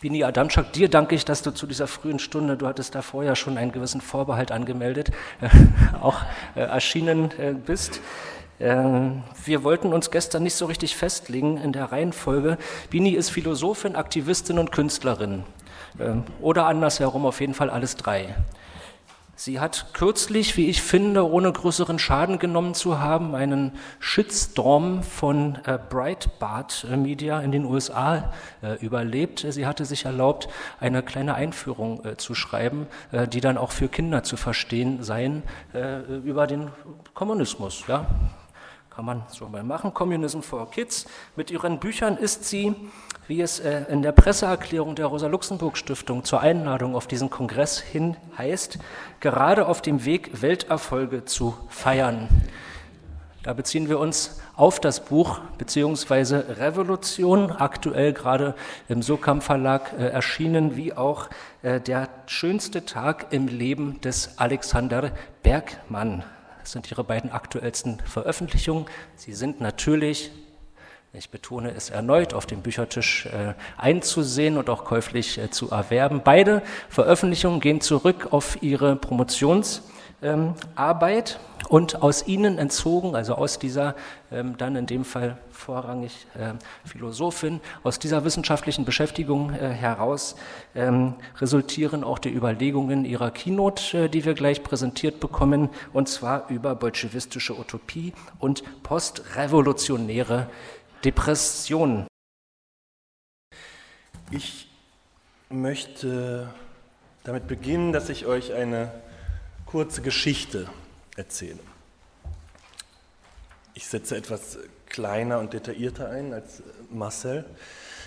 Bini 0.00 0.24
Adamczak, 0.24 0.72
dir 0.72 0.90
danke 0.90 1.14
ich, 1.14 1.24
dass 1.24 1.42
du 1.42 1.52
zu 1.52 1.66
dieser 1.66 1.86
frühen 1.86 2.18
Stunde, 2.18 2.56
du 2.56 2.66
hattest 2.66 2.94
da 2.94 3.02
vorher 3.02 3.34
schon 3.34 3.56
einen 3.56 3.72
gewissen 3.72 4.00
Vorbehalt 4.00 4.52
angemeldet, 4.52 5.10
äh, 5.40 5.48
auch 6.00 6.20
äh, 6.54 6.60
erschienen 6.60 7.30
äh, 7.38 7.54
bist. 7.54 8.00
Ähm, 8.60 9.22
wir 9.44 9.64
wollten 9.64 9.92
uns 9.92 10.10
gestern 10.10 10.42
nicht 10.42 10.54
so 10.54 10.66
richtig 10.66 10.96
festlegen 10.96 11.56
in 11.58 11.72
der 11.72 11.92
Reihenfolge. 11.92 12.58
Bini 12.90 13.10
ist 13.10 13.30
Philosophin, 13.30 13.96
Aktivistin 13.96 14.58
und 14.58 14.72
Künstlerin. 14.72 15.44
Ähm, 15.98 16.24
oder 16.40 16.66
andersherum 16.66 17.24
auf 17.26 17.40
jeden 17.40 17.54
Fall 17.54 17.70
alles 17.70 17.96
drei. 17.96 18.34
Sie 19.38 19.60
hat 19.60 19.92
kürzlich, 19.92 20.56
wie 20.56 20.70
ich 20.70 20.80
finde, 20.80 21.30
ohne 21.30 21.52
größeren 21.52 21.98
Schaden 21.98 22.38
genommen 22.38 22.72
zu 22.72 23.00
haben, 23.00 23.34
einen 23.34 23.72
Shitstorm 23.98 25.02
von 25.02 25.58
äh, 25.66 25.78
Breitbart 25.90 26.86
Media 26.96 27.40
in 27.40 27.52
den 27.52 27.66
USA 27.66 28.32
äh, 28.62 28.82
überlebt. 28.82 29.44
Sie 29.46 29.66
hatte 29.66 29.84
sich 29.84 30.06
erlaubt, 30.06 30.48
eine 30.80 31.02
kleine 31.02 31.34
Einführung 31.34 32.02
äh, 32.02 32.16
zu 32.16 32.34
schreiben, 32.34 32.86
äh, 33.12 33.28
die 33.28 33.42
dann 33.42 33.58
auch 33.58 33.72
für 33.72 33.88
Kinder 33.88 34.22
zu 34.22 34.38
verstehen 34.38 35.02
seien, 35.02 35.42
äh, 35.74 36.00
über 36.24 36.46
den 36.46 36.70
Kommunismus. 37.12 37.84
Ja, 37.88 38.06
kann 38.88 39.04
man 39.04 39.22
so 39.28 39.46
mal 39.46 39.62
machen. 39.62 39.92
Communism 39.92 40.40
for 40.40 40.70
Kids. 40.70 41.04
Mit 41.36 41.50
ihren 41.50 41.78
Büchern 41.78 42.16
ist 42.16 42.44
sie 42.44 42.74
wie 43.28 43.40
es 43.40 43.60
äh, 43.60 43.84
in 43.88 44.02
der 44.02 44.12
Presseerklärung 44.12 44.94
der 44.94 45.06
Rosa-Luxemburg-Stiftung 45.06 46.24
zur 46.24 46.40
Einladung 46.40 46.94
auf 46.94 47.06
diesen 47.06 47.30
Kongress 47.30 47.80
hin 47.80 48.16
heißt, 48.38 48.78
gerade 49.20 49.66
auf 49.66 49.82
dem 49.82 50.04
Weg, 50.04 50.42
Welterfolge 50.42 51.24
zu 51.24 51.56
feiern. 51.68 52.28
Da 53.42 53.52
beziehen 53.52 53.88
wir 53.88 54.00
uns 54.00 54.40
auf 54.56 54.80
das 54.80 55.04
Buch 55.04 55.38
beziehungsweise 55.56 56.58
Revolution, 56.58 57.52
aktuell 57.52 58.12
gerade 58.12 58.56
im 58.88 59.02
Sokam 59.02 59.40
Verlag 59.40 59.92
äh, 59.96 60.08
erschienen, 60.08 60.76
wie 60.76 60.92
auch 60.92 61.28
äh, 61.62 61.80
der 61.80 62.08
schönste 62.26 62.84
Tag 62.84 63.28
im 63.30 63.46
Leben 63.46 64.00
des 64.00 64.38
Alexander 64.38 65.12
Bergmann. 65.44 66.24
Das 66.58 66.72
sind 66.72 66.90
ihre 66.90 67.04
beiden 67.04 67.30
aktuellsten 67.30 68.00
Veröffentlichungen. 68.00 68.86
Sie 69.14 69.32
sind 69.32 69.60
natürlich 69.60 70.32
ich 71.16 71.30
betone 71.30 71.72
es 71.74 71.88
erneut, 71.90 72.34
auf 72.34 72.44
dem 72.46 72.60
Büchertisch 72.60 73.26
äh, 73.26 73.54
einzusehen 73.78 74.58
und 74.58 74.68
auch 74.68 74.84
käuflich 74.84 75.38
äh, 75.38 75.50
zu 75.50 75.70
erwerben. 75.70 76.20
Beide 76.22 76.62
Veröffentlichungen 76.88 77.60
gehen 77.60 77.80
zurück 77.80 78.28
auf 78.32 78.62
ihre 78.62 78.96
Promotionsarbeit 78.96 79.80
ähm, 80.22 81.40
und 81.68 82.02
aus 82.02 82.26
ihnen 82.26 82.58
entzogen, 82.58 83.16
also 83.16 83.34
aus 83.34 83.58
dieser 83.58 83.94
ähm, 84.30 84.56
dann 84.56 84.76
in 84.76 84.86
dem 84.86 85.04
Fall 85.04 85.38
vorrangig 85.50 86.26
äh, 86.34 86.52
Philosophin, 86.84 87.60
aus 87.82 87.98
dieser 87.98 88.24
wissenschaftlichen 88.24 88.84
Beschäftigung 88.84 89.52
äh, 89.54 89.70
heraus 89.70 90.36
ähm, 90.74 91.14
resultieren 91.38 92.04
auch 92.04 92.18
die 92.18 92.32
Überlegungen 92.32 93.04
ihrer 93.04 93.30
Keynote, 93.30 94.04
äh, 94.04 94.08
die 94.08 94.24
wir 94.24 94.34
gleich 94.34 94.62
präsentiert 94.62 95.18
bekommen, 95.18 95.70
und 95.92 96.08
zwar 96.08 96.48
über 96.50 96.74
bolschewistische 96.74 97.58
Utopie 97.58 98.12
und 98.38 98.62
postrevolutionäre 98.82 100.48
Depression. 101.04 102.06
Ich 104.30 104.68
möchte 105.48 106.52
damit 107.24 107.46
beginnen, 107.46 107.92
dass 107.92 108.08
ich 108.08 108.26
euch 108.26 108.52
eine 108.52 108.90
kurze 109.66 110.02
Geschichte 110.02 110.68
erzähle. 111.16 111.60
Ich 113.74 113.86
setze 113.86 114.16
etwas 114.16 114.58
kleiner 114.86 115.38
und 115.38 115.52
detaillierter 115.52 116.08
ein 116.08 116.32
als 116.32 116.62
Marcel. 116.90 117.44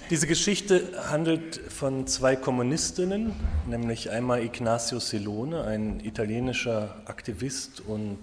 Diese 0.10 0.26
Geschichte 0.26 0.92
handelt 1.12 1.58
von 1.58 2.08
zwei 2.08 2.36
Kommunistinnen, 2.36 3.36
nämlich 3.68 4.10
einmal 4.10 4.44
Ignacio 4.44 5.00
Silone, 5.00 5.66
ein 5.66 6.00
italienischer 6.00 6.96
Aktivist 7.06 7.82
und 7.82 8.18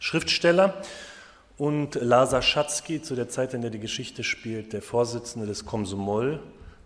Schriftsteller, 0.00 0.82
und 1.58 1.96
Lazar 1.96 2.40
Schatzky, 2.40 3.02
zu 3.02 3.16
der 3.16 3.28
Zeit, 3.28 3.52
in 3.52 3.62
der 3.62 3.70
die 3.70 3.80
Geschichte 3.80 4.22
spielt, 4.22 4.72
der 4.72 4.80
Vorsitzende 4.80 5.46
des 5.46 5.66
Komsomol, 5.66 6.40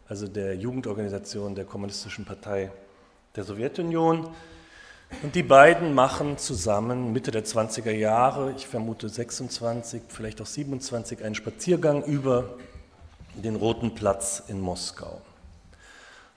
also 0.09 0.27
der 0.27 0.56
Jugendorganisation 0.56 1.55
der 1.55 1.66
Kommunistischen 1.66 2.25
Partei 2.25 2.72
der 3.37 3.44
Sowjetunion. 3.44 4.28
Und 5.22 5.34
die 5.34 5.43
beiden 5.43 5.94
machen 5.94 6.38
zusammen 6.38 7.12
Mitte 7.12 7.31
der 7.31 7.44
20er 7.44 7.91
Jahre, 7.91 8.55
ich 8.56 8.66
vermute 8.66 9.11
26, 9.11 10.05
vielleicht 10.09 10.41
auch 10.41 10.47
27, 10.47 11.22
einen 11.22 11.34
Spaziergang 11.34 12.03
über 12.05 12.55
den 13.34 13.56
Roten 13.56 13.94
Platz 13.94 14.43
in 14.49 14.59
Moskau. 14.59 15.21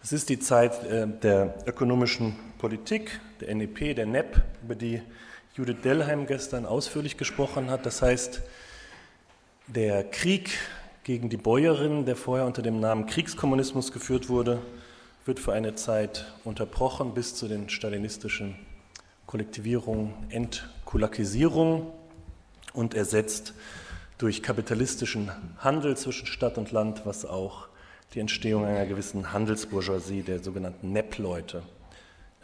Es 0.03 0.11
ist 0.11 0.27
die 0.27 0.39
Zeit 0.39 0.83
äh, 0.83 1.07
der 1.07 1.55
ökonomischen 1.65 2.35
Politik, 2.57 3.19
der 3.39 3.55
NEP, 3.55 3.95
der 3.95 4.05
NEP, 4.05 4.41
über 4.61 4.75
die 4.75 5.01
Judith 5.57 5.77
Dellheim 5.85 6.27
gestern 6.27 6.65
ausführlich 6.65 7.15
gesprochen 7.15 7.69
hat. 7.69 7.85
Das 7.85 8.01
heißt, 8.01 8.41
der 9.67 10.03
Krieg 10.03 10.49
gegen 11.05 11.29
die 11.29 11.37
Bäuerinnen, 11.37 12.03
der 12.05 12.17
vorher 12.17 12.45
unter 12.45 12.61
dem 12.61 12.81
Namen 12.81 13.05
Kriegskommunismus 13.05 13.93
geführt 13.93 14.27
wurde, 14.27 14.61
wird 15.23 15.39
für 15.39 15.53
eine 15.53 15.73
Zeit 15.75 16.25
unterbrochen 16.43 17.13
bis 17.13 17.35
zu 17.35 17.47
den 17.47 17.69
stalinistischen 17.69 18.57
Kollektivierungen, 19.27 20.13
Entkulakisierungen 20.27 21.83
und 22.73 22.93
ersetzt 22.93 23.53
durch 24.17 24.43
kapitalistischen 24.43 25.31
Handel 25.59 25.95
zwischen 25.95 26.25
Stadt 26.27 26.57
und 26.57 26.73
Land, 26.73 27.05
was 27.05 27.23
auch 27.25 27.69
die 28.13 28.19
Entstehung 28.19 28.65
einer 28.65 28.85
gewissen 28.87 29.31
Handelsbourgeoisie, 29.31 30.21
der 30.21 30.43
sogenannten 30.43 30.91
NEP-Leute, 30.91 31.63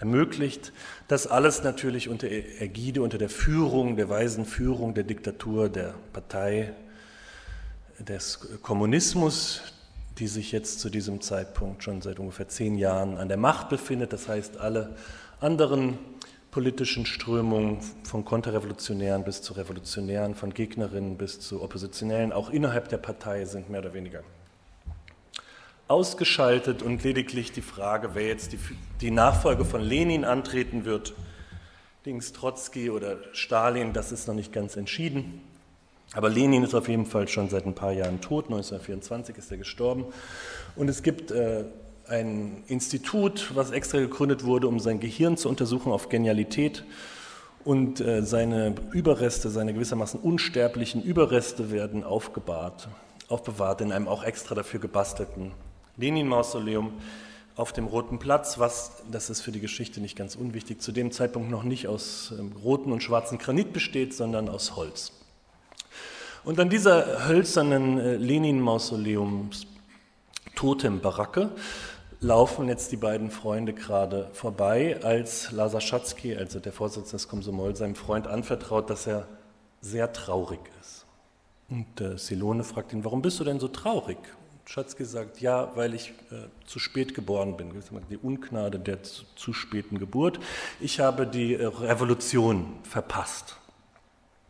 ermöglicht. 0.01 0.73
Das 1.07 1.27
alles 1.27 1.63
natürlich 1.63 2.09
unter 2.09 2.27
Ägide, 2.29 3.01
unter 3.01 3.17
der 3.17 3.29
Führung, 3.29 3.95
der 3.95 4.09
weisen 4.09 4.45
Führung 4.45 4.93
der 4.93 5.03
Diktatur 5.03 5.69
der 5.69 5.93
Partei 6.11 6.73
des 7.99 8.39
Kommunismus, 8.61 9.61
die 10.17 10.27
sich 10.27 10.51
jetzt 10.51 10.79
zu 10.79 10.89
diesem 10.89 11.21
Zeitpunkt 11.21 11.83
schon 11.83 12.01
seit 12.01 12.19
ungefähr 12.19 12.47
zehn 12.47 12.77
Jahren 12.77 13.17
an 13.17 13.27
der 13.27 13.37
Macht 13.37 13.69
befindet. 13.69 14.11
Das 14.11 14.27
heißt, 14.27 14.57
alle 14.57 14.95
anderen 15.39 15.97
politischen 16.49 17.05
Strömungen, 17.05 17.79
von 18.03 18.25
Konterrevolutionären 18.25 19.23
bis 19.23 19.41
zu 19.41 19.53
Revolutionären, 19.53 20.35
von 20.35 20.53
Gegnerinnen 20.53 21.17
bis 21.17 21.39
zu 21.39 21.61
Oppositionellen, 21.61 22.33
auch 22.33 22.49
innerhalb 22.49 22.89
der 22.89 22.97
Partei 22.97 23.45
sind 23.45 23.69
mehr 23.69 23.79
oder 23.79 23.93
weniger 23.93 24.21
ausgeschaltet 25.91 26.81
und 26.81 27.03
lediglich 27.03 27.51
die 27.51 27.61
Frage, 27.61 28.11
wer 28.13 28.25
jetzt 28.25 28.53
die, 28.53 28.59
die 29.01 29.11
Nachfolge 29.11 29.65
von 29.65 29.81
Lenin 29.81 30.23
antreten 30.23 30.85
wird, 30.85 31.13
Dings 32.05 32.31
Trotzki 32.31 32.89
oder 32.89 33.17
Stalin, 33.33 33.91
das 33.91 34.13
ist 34.13 34.27
noch 34.27 34.33
nicht 34.33 34.53
ganz 34.53 34.77
entschieden. 34.77 35.41
Aber 36.13 36.29
Lenin 36.29 36.63
ist 36.63 36.73
auf 36.75 36.87
jeden 36.87 37.05
Fall 37.05 37.27
schon 37.27 37.49
seit 37.49 37.65
ein 37.65 37.75
paar 37.75 37.91
Jahren 37.91 38.21
tot, 38.21 38.45
1924 38.45 39.37
ist 39.37 39.51
er 39.51 39.57
gestorben. 39.57 40.05
Und 40.77 40.89
es 40.89 41.03
gibt 41.03 41.31
äh, 41.31 41.65
ein 42.07 42.63
Institut, 42.67 43.51
was 43.53 43.71
extra 43.71 43.99
gegründet 43.99 44.45
wurde, 44.45 44.69
um 44.69 44.79
sein 44.79 45.01
Gehirn 45.01 45.35
zu 45.35 45.49
untersuchen 45.49 45.91
auf 45.91 46.07
Genialität. 46.07 46.85
Und 47.65 47.99
äh, 47.99 48.23
seine 48.23 48.75
Überreste, 48.93 49.49
seine 49.49 49.73
gewissermaßen 49.73 50.21
unsterblichen 50.21 51.03
Überreste 51.03 51.69
werden 51.69 52.05
aufgebahrt, 52.05 52.87
aufbewahrt 53.27 53.81
in 53.81 53.91
einem 53.91 54.07
auch 54.07 54.23
extra 54.23 54.55
dafür 54.55 54.79
gebastelten 54.79 55.51
Lenin-Mausoleum 55.97 56.93
auf 57.55 57.73
dem 57.73 57.85
Roten 57.85 58.19
Platz, 58.19 58.59
was, 58.59 59.03
das 59.11 59.29
ist 59.29 59.41
für 59.41 59.51
die 59.51 59.59
Geschichte 59.59 60.01
nicht 60.01 60.15
ganz 60.15 60.35
unwichtig, 60.35 60.81
zu 60.81 60.91
dem 60.91 61.11
Zeitpunkt 61.11 61.49
noch 61.49 61.63
nicht 61.63 61.87
aus 61.87 62.33
ähm, 62.37 62.53
roten 62.63 62.91
und 62.91 63.03
schwarzen 63.03 63.37
Granit 63.37 63.73
besteht, 63.73 64.13
sondern 64.13 64.49
aus 64.49 64.75
Holz. 64.75 65.11
Und 66.43 66.59
an 66.59 66.69
dieser 66.69 67.27
hölzernen 67.27 67.99
äh, 67.99 68.15
Lenin-Mausoleums 68.15 69.67
Totembaracke 70.55 71.51
laufen 72.19 72.67
jetzt 72.67 72.91
die 72.91 72.97
beiden 72.97 73.31
Freunde 73.31 73.73
gerade 73.73 74.29
vorbei, 74.33 74.99
als 75.03 75.51
Lazar 75.51 75.81
Schatzky, 75.81 76.35
also 76.35 76.59
der 76.59 76.71
Vorsitzende 76.71 77.11
des 77.11 77.27
Komsomol, 77.27 77.75
seinem 77.75 77.95
Freund 77.95 78.27
anvertraut, 78.27 78.89
dass 78.89 79.07
er 79.07 79.27
sehr 79.81 80.13
traurig 80.13 80.59
ist. 80.79 81.05
Und 81.69 82.01
äh, 82.01 82.17
Silone 82.17 82.63
fragt 82.63 82.93
ihn, 82.93 83.03
warum 83.03 83.21
bist 83.21 83.39
du 83.39 83.43
denn 83.43 83.59
so 83.59 83.67
traurig? 83.67 84.17
Schatz 84.65 84.95
gesagt, 84.95 85.41
ja, 85.41 85.71
weil 85.75 85.93
ich 85.93 86.13
äh, 86.31 86.47
zu 86.65 86.79
spät 86.79 87.13
geboren 87.13 87.57
bin. 87.57 87.71
Die 88.09 88.17
Ungnade 88.17 88.79
der 88.79 89.03
zu, 89.03 89.23
zu 89.35 89.53
späten 89.53 89.99
Geburt. 89.99 90.39
Ich 90.79 90.99
habe 90.99 91.27
die 91.27 91.55
äh, 91.55 91.65
Revolution 91.65 92.79
verpasst. 92.83 93.57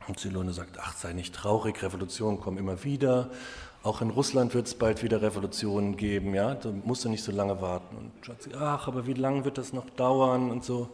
Und 0.08 0.20
Silone 0.20 0.54
sagt, 0.54 0.78
ach, 0.80 0.96
sei 0.96 1.14
nicht 1.14 1.34
traurig, 1.34 1.82
Revolutionen 1.82 2.40
kommen 2.40 2.58
immer 2.58 2.84
wieder. 2.84 3.30
Auch 3.84 4.02
in 4.02 4.12
Russland 4.12 4.54
wird 4.54 4.68
es 4.68 4.76
bald 4.76 5.02
wieder 5.02 5.22
Revolutionen 5.22 5.98
geben, 5.98 6.36
ja, 6.36 6.54
da 6.54 6.70
musst 6.70 7.04
du 7.04 7.10
nicht 7.10 7.24
so 7.24 7.32
lange 7.32 7.62
warten. 7.62 7.96
Und 7.96 8.12
Schatz, 8.26 8.48
ach, 8.60 8.88
aber 8.88 9.08
wie 9.08 9.14
lange 9.14 9.44
wird 9.44 9.58
das 9.58 9.74
noch 9.74 9.90
dauern 9.92 10.52
und 10.52 10.64
so. 10.64 10.90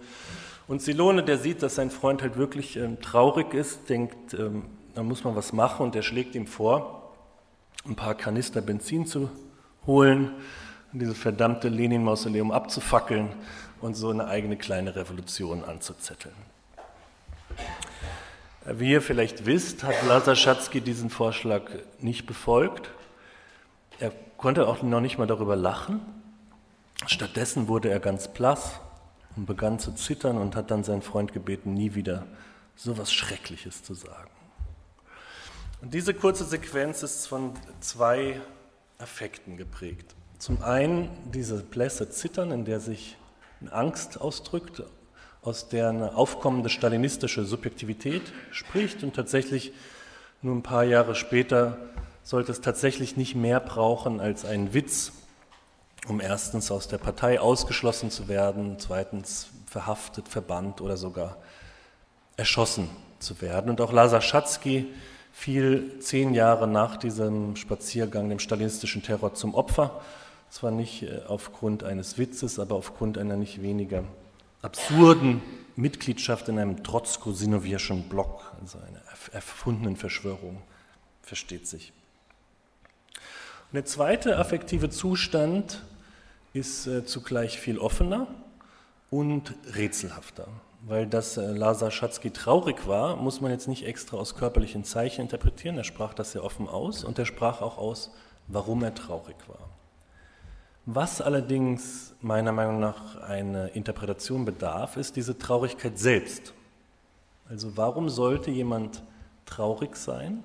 Und 0.68 0.82
Silone, 0.82 1.24
der 1.24 1.38
sieht, 1.38 1.64
dass 1.64 1.76
sein 1.76 1.90
Freund 1.90 2.22
halt 2.22 2.38
wirklich 2.38 2.78
ähm, 2.78 3.02
traurig 3.02 3.54
ist, 3.54 3.90
denkt, 3.90 4.34
ähm, 4.34 4.64
da 4.96 5.04
muss 5.04 5.24
man 5.24 5.36
was 5.36 5.54
machen 5.54 5.86
und 5.86 5.96
der 5.96 6.02
schlägt 6.02 6.34
ihm 6.36 6.48
vor, 6.48 6.97
ein 7.88 7.96
paar 7.96 8.16
Kanister 8.16 8.62
Benzin 8.62 9.06
zu 9.06 9.30
holen, 9.86 10.32
dieses 10.92 11.18
verdammte 11.18 11.70
Lenin-Mausoleum 11.70 12.52
abzufackeln 12.52 13.30
und 13.82 13.96
so 13.96 14.10
eine 14.10 14.28
eigene 14.28 14.58
kleine 14.58 14.96
Revolution 14.96 15.64
anzuzetteln. 15.64 16.36
Wie 18.66 18.92
ihr 18.92 19.02
vielleicht 19.02 19.46
wisst, 19.46 19.84
hat 19.84 19.96
Lazar 20.08 20.36
diesen 20.74 21.10
Vorschlag 21.10 21.64
nicht 22.00 22.26
befolgt. 22.26 22.90
Er 24.00 24.12
konnte 24.38 24.68
auch 24.68 24.82
noch 24.84 25.00
nicht 25.00 25.18
mal 25.18 25.28
darüber 25.28 25.56
lachen. 25.56 26.02
Stattdessen 27.06 27.68
wurde 27.68 27.90
er 27.90 28.00
ganz 28.00 28.28
blass 28.28 28.80
und 29.36 29.46
begann 29.46 29.80
zu 29.80 29.94
zittern 29.94 30.38
und 30.38 30.56
hat 30.56 30.72
dann 30.72 30.84
seinen 30.84 31.02
Freund 31.02 31.32
gebeten, 31.32 31.74
nie 31.74 31.96
wieder 31.96 32.26
so 32.76 32.92
etwas 32.92 33.14
Schreckliches 33.14 33.84
zu 33.84 33.94
sagen. 33.94 34.30
Und 35.82 35.94
diese 35.94 36.14
kurze 36.14 36.44
Sequenz 36.44 37.04
ist 37.04 37.28
von 37.28 37.54
zwei 37.82 38.42
Affekten 38.98 39.58
geprägt. 39.58 40.16
Zum 40.40 40.64
einen 40.64 41.10
diese 41.32 41.64
blässe 41.64 42.10
Zittern, 42.10 42.52
in 42.52 42.66
der 42.66 42.80
sich 42.80 43.16
Angst 43.70 44.20
ausdrückt, 44.20 44.84
aus 45.42 45.70
der 45.70 45.90
eine 45.90 46.16
aufkommende 46.16 46.70
stalinistische 46.70 47.46
Subjektivität 47.46 48.22
spricht 48.52 49.04
und 49.04 49.16
tatsächlich 49.16 49.72
nur 50.42 50.56
ein 50.56 50.64
paar 50.64 50.84
Jahre 50.84 51.16
später 51.16 51.78
sollte 52.24 52.52
es 52.52 52.62
tatsächlich 52.62 53.16
nicht 53.16 53.36
mehr 53.36 53.60
brauchen 53.60 54.20
als 54.20 54.46
einen 54.46 54.74
Witz, 54.74 55.14
um 56.08 56.20
erstens 56.20 56.72
aus 56.72 56.88
der 56.88 56.98
Partei 56.98 57.40
ausgeschlossen 57.40 58.12
zu 58.12 58.28
werden, 58.28 58.78
zweitens 58.80 59.48
verhaftet, 59.66 60.28
verbannt 60.28 60.82
oder 60.82 60.98
sogar 60.98 61.38
erschossen 62.36 62.90
zu 63.20 63.42
werden. 63.42 63.70
Und 63.70 63.80
auch 63.80 63.94
Lazar 63.94 64.22
Schatzky 64.22 64.94
fiel 65.38 66.00
zehn 66.00 66.34
Jahre 66.34 66.68
nach 66.68 66.98
diesem 66.98 67.56
Spaziergang 67.56 68.28
dem 68.28 68.40
stalinistischen 68.40 69.04
Terror 69.04 69.36
zum 69.36 69.54
Opfer. 69.54 70.02
Zwar 70.50 70.72
nicht 70.72 71.04
äh, 71.04 71.22
aufgrund 71.28 71.84
eines 71.84 72.18
Witzes, 72.18 72.58
aber 72.58 72.74
aufgrund 72.74 73.20
einer 73.20 73.38
nicht 73.38 73.62
weniger 73.62 74.04
absurden 74.64 75.44
Mitgliedschaft 75.76 76.50
in 76.50 76.58
einem 76.58 76.84
Trotzko-Sinowirschen 76.84 78.10
Block, 78.10 78.52
also 78.60 78.80
einer 78.80 79.00
erfundenen 79.32 79.96
Verschwörung, 79.96 80.64
versteht 81.22 81.68
sich. 81.68 81.94
Und 83.14 83.76
der 83.76 83.86
zweite 83.86 84.40
affektive 84.40 84.90
Zustand 84.90 85.84
ist 86.54 86.88
äh, 86.88 87.06
zugleich 87.06 87.60
viel 87.60 87.78
offener 87.78 88.26
und 89.12 89.54
rätselhafter. 89.76 90.48
Weil 90.88 91.06
das 91.06 91.36
äh, 91.36 91.52
Lazar 91.52 91.92
Schatzky 91.92 92.32
traurig 92.32 92.88
war, 92.88 93.18
muss 93.18 93.42
man 93.42 93.52
jetzt 93.52 93.68
nicht 93.68 93.86
extra 93.86 94.16
aus 94.16 94.36
körperlichen 94.36 94.86
Zeichen 94.86 95.22
interpretieren. 95.22 95.78
Er 95.78 95.84
sprach 95.84 96.14
das 96.14 96.32
sehr 96.32 96.46
offen 96.46 96.70
aus 96.70 97.04
und 97.04 97.20
er 97.20 97.26
sprach 97.26 97.62
auch 97.62 97.78
aus, 97.78 98.12
warum 98.48 98.82
er 98.84 98.96
traurig 98.96 99.36
war. 99.48 99.70
Was 100.86 101.20
allerdings 101.20 102.16
meiner 102.22 102.54
Meinung 102.54 102.80
nach 102.80 103.18
eine 103.18 103.68
Interpretation 103.70 104.46
bedarf, 104.46 104.96
ist 104.96 105.18
diese 105.18 105.38
Traurigkeit 105.38 106.00
selbst. 106.00 106.54
Also 107.50 107.76
warum 107.76 108.08
sollte 108.08 108.50
jemand 108.50 109.04
traurig 109.46 109.98
sein? 109.98 110.42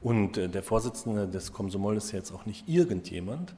Und 0.00 0.36
äh, 0.38 0.48
der 0.48 0.64
Vorsitzende 0.64 1.28
des 1.28 1.52
Komsomol 1.52 1.96
ist 1.96 2.10
jetzt 2.10 2.32
auch 2.32 2.46
nicht 2.46 2.68
irgendjemand. 2.68 3.54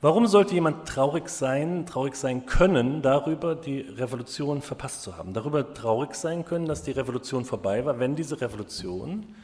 Warum 0.00 0.26
sollte 0.28 0.54
jemand 0.54 0.86
traurig 0.86 1.28
sein, 1.28 1.84
traurig 1.84 2.14
sein 2.14 2.46
können, 2.46 3.02
darüber 3.02 3.56
die 3.56 3.80
Revolution 3.80 4.62
verpasst 4.62 5.02
zu 5.02 5.16
haben? 5.16 5.32
Darüber 5.32 5.74
traurig 5.74 6.14
sein 6.14 6.44
können, 6.44 6.66
dass 6.66 6.84
die 6.84 6.92
Revolution 6.92 7.44
vorbei 7.44 7.84
war, 7.84 7.98
wenn 7.98 8.14
diese 8.14 8.40
Revolution 8.40 9.34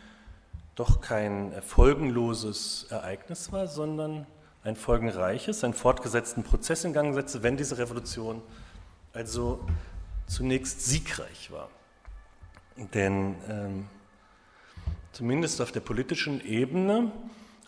doch 0.76 1.00
kein 1.00 1.52
folgenloses 1.62 2.86
Ereignis 2.90 3.52
war, 3.52 3.66
sondern 3.66 4.26
ein 4.62 4.76
folgenreiches, 4.76 5.64
einen 5.64 5.74
fortgesetzten 5.74 6.44
Prozess 6.44 6.84
in 6.84 6.92
Gang 6.92 7.14
setzte, 7.14 7.42
wenn 7.42 7.56
diese 7.56 7.78
Revolution 7.78 8.40
also 9.12 9.60
zunächst 10.26 10.82
siegreich 10.82 11.50
war. 11.50 11.68
Denn 12.76 13.34
ähm, 13.48 13.86
Zumindest 15.14 15.60
auf 15.60 15.70
der 15.70 15.78
politischen 15.78 16.44
Ebene 16.44 17.12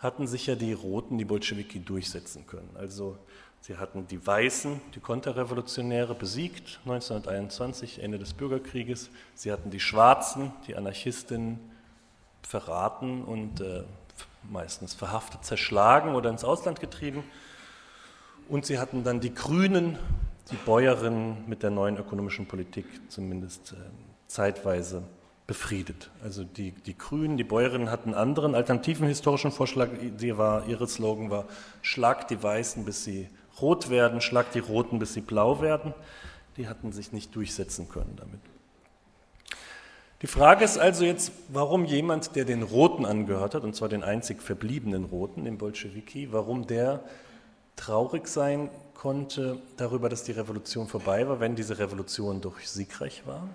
hatten 0.07 0.25
sich 0.25 0.47
ja 0.47 0.55
die 0.55 0.71
Roten, 0.71 1.17
die 1.17 1.25
Bolschewiki, 1.25 1.81
durchsetzen 1.81 2.47
können. 2.47 2.69
Also 2.75 3.17
sie 3.59 3.75
hatten 3.75 4.07
die 4.07 4.25
Weißen, 4.25 4.79
die 4.95 5.01
Konterrevolutionäre 5.01 6.15
besiegt, 6.15 6.79
1921, 6.85 8.01
Ende 8.01 8.17
des 8.17 8.33
Bürgerkrieges. 8.33 9.09
Sie 9.35 9.51
hatten 9.51 9.69
die 9.69 9.81
Schwarzen, 9.81 10.53
die 10.65 10.77
Anarchistinnen 10.77 11.59
verraten 12.41 13.25
und 13.25 13.59
äh, 13.59 13.83
meistens 14.49 14.93
verhaftet, 14.93 15.43
zerschlagen 15.43 16.15
oder 16.15 16.29
ins 16.29 16.45
Ausland 16.45 16.79
getrieben. 16.79 17.25
Und 18.47 18.65
sie 18.65 18.79
hatten 18.79 19.03
dann 19.03 19.19
die 19.19 19.33
Grünen, 19.33 19.99
die 20.51 20.55
Bäuerinnen 20.55 21.43
mit 21.47 21.63
der 21.63 21.69
neuen 21.69 21.97
ökonomischen 21.97 22.47
Politik 22.47 22.85
zumindest 23.09 23.73
äh, 23.73 23.75
zeitweise 24.27 25.03
befriedet. 25.47 26.11
Also 26.21 26.43
die, 26.43 26.71
die 26.71 26.97
Grünen, 26.97 27.37
die 27.37 27.45
Bäuerinnen 27.45 27.89
hatten 27.89 28.09
einen 28.09 28.19
anderen 28.19 28.53
alternativen 28.53 29.07
historischen 29.07 29.51
Vorschlag. 29.51 29.89
Die 30.19 30.37
war, 30.37 30.67
ihre 30.67 30.87
Slogan 30.87 31.29
war, 31.29 31.45
schlag 31.81 32.27
die 32.27 32.43
Weißen, 32.43 32.83
bis 32.83 33.05
sie 33.05 33.29
rot 33.61 33.89
werden, 33.89 34.19
schlag 34.19 34.51
die 34.51 34.59
Roten, 34.59 34.99
bis 34.99 35.13
sie 35.13 35.21
blau 35.21 35.61
werden. 35.61 35.93
Die 36.57 36.67
hatten 36.67 36.91
sich 36.91 37.13
nicht 37.13 37.33
durchsetzen 37.33 37.87
können 37.87 38.13
damit. 38.17 38.41
Die 40.21 40.27
Frage 40.27 40.65
ist 40.65 40.77
also 40.77 41.05
jetzt, 41.05 41.31
warum 41.47 41.85
jemand, 41.85 42.35
der 42.35 42.43
den 42.43 42.63
Roten 42.63 43.05
angehört 43.05 43.53
hat, 43.53 43.63
und 43.63 43.75
zwar 43.75 43.87
den 43.87 44.03
einzig 44.03 44.41
verbliebenen 44.41 45.05
Roten, 45.05 45.45
den 45.45 45.59
Bolschewiki, 45.59 46.29
warum 46.31 46.65
der 46.65 47.03
traurig 47.77 48.27
sein 48.27 48.69
konnte 48.97 49.59
darüber, 49.77 50.09
dass 50.09 50.23
die 50.23 50.31
Revolution 50.31 50.87
vorbei 50.87 51.27
war, 51.29 51.39
wenn 51.39 51.55
diese 51.55 51.77
Revolution 51.77 52.41
doch 52.41 52.59
siegreich 52.59 53.25
war. 53.25 53.47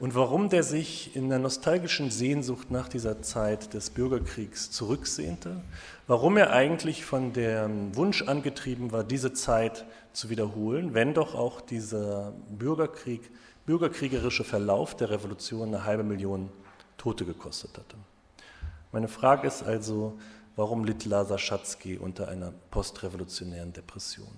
Und 0.00 0.14
warum 0.14 0.48
der 0.48 0.64
sich 0.64 1.14
in 1.14 1.28
der 1.28 1.38
nostalgischen 1.38 2.10
Sehnsucht 2.10 2.70
nach 2.70 2.88
dieser 2.88 3.22
Zeit 3.22 3.72
des 3.72 3.90
Bürgerkriegs 3.90 4.70
zurücksehnte, 4.72 5.62
warum 6.08 6.36
er 6.36 6.52
eigentlich 6.52 7.04
von 7.04 7.32
dem 7.32 7.94
Wunsch 7.96 8.22
angetrieben 8.22 8.90
war, 8.90 9.04
diese 9.04 9.32
Zeit 9.32 9.86
zu 10.12 10.28
wiederholen, 10.28 10.92
wenn 10.92 11.14
doch 11.14 11.36
auch 11.36 11.60
dieser 11.60 12.32
Bürgerkrieg, 12.50 13.30
bürgerkriegerische 13.66 14.42
Verlauf 14.42 14.96
der 14.96 15.10
Revolution 15.10 15.68
eine 15.68 15.84
halbe 15.84 16.02
Million 16.02 16.50
Tote 16.98 17.24
gekostet 17.24 17.78
hatte. 17.78 17.96
Meine 18.92 19.08
Frage 19.08 19.46
ist 19.46 19.62
also, 19.62 20.18
warum 20.56 20.84
litt 20.84 21.04
Lazar 21.04 21.38
Schatzky 21.38 21.96
unter 21.96 22.28
einer 22.28 22.52
postrevolutionären 22.70 23.72
Depression? 23.72 24.28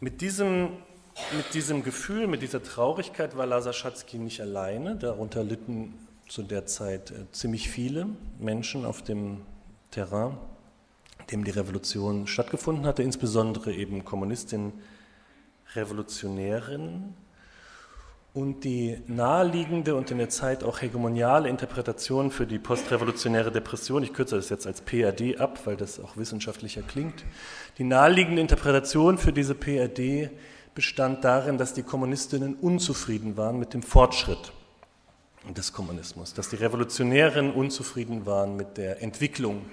Mit 0.00 0.20
diesem, 0.20 0.70
mit 1.34 1.54
diesem 1.54 1.82
Gefühl, 1.82 2.26
mit 2.26 2.42
dieser 2.42 2.62
Traurigkeit 2.62 3.36
war 3.36 3.46
Lazar 3.46 3.72
Schatzky 3.72 4.18
nicht 4.18 4.40
alleine. 4.40 4.96
Darunter 4.96 5.42
litten 5.42 5.94
zu 6.28 6.42
der 6.42 6.66
Zeit 6.66 7.10
äh, 7.10 7.30
ziemlich 7.32 7.68
viele 7.68 8.08
Menschen 8.38 8.84
auf 8.84 9.02
dem 9.02 9.42
Terrain, 9.90 10.36
in 11.20 11.26
dem 11.28 11.44
die 11.44 11.50
Revolution 11.50 12.26
stattgefunden 12.26 12.84
hatte, 12.86 13.02
insbesondere 13.02 13.72
eben 13.72 14.04
Kommunistinnen, 14.04 14.72
Revolutionärinnen. 15.74 17.14
Und 18.36 18.64
die 18.64 18.98
naheliegende 19.06 19.94
und 19.94 20.10
in 20.10 20.18
der 20.18 20.28
Zeit 20.28 20.62
auch 20.62 20.82
hegemoniale 20.82 21.48
Interpretation 21.48 22.30
für 22.30 22.46
die 22.46 22.58
postrevolutionäre 22.58 23.50
Depression, 23.50 24.02
ich 24.02 24.12
kürze 24.12 24.36
das 24.36 24.50
jetzt 24.50 24.66
als 24.66 24.82
PRD 24.82 25.40
ab, 25.40 25.60
weil 25.64 25.78
das 25.78 25.98
auch 25.98 26.18
wissenschaftlicher 26.18 26.82
klingt, 26.82 27.24
die 27.78 27.84
naheliegende 27.84 28.42
Interpretation 28.42 29.16
für 29.16 29.32
diese 29.32 29.54
PRD 29.54 30.28
bestand 30.74 31.24
darin, 31.24 31.56
dass 31.56 31.72
die 31.72 31.82
Kommunistinnen 31.82 32.56
unzufrieden 32.56 33.38
waren 33.38 33.58
mit 33.58 33.72
dem 33.72 33.82
Fortschritt 33.82 34.52
des 35.56 35.72
Kommunismus, 35.72 36.34
dass 36.34 36.50
die 36.50 36.56
Revolutionären 36.56 37.54
unzufrieden 37.54 38.26
waren 38.26 38.54
mit 38.54 38.76
der 38.76 39.02
Entwicklung 39.02 39.64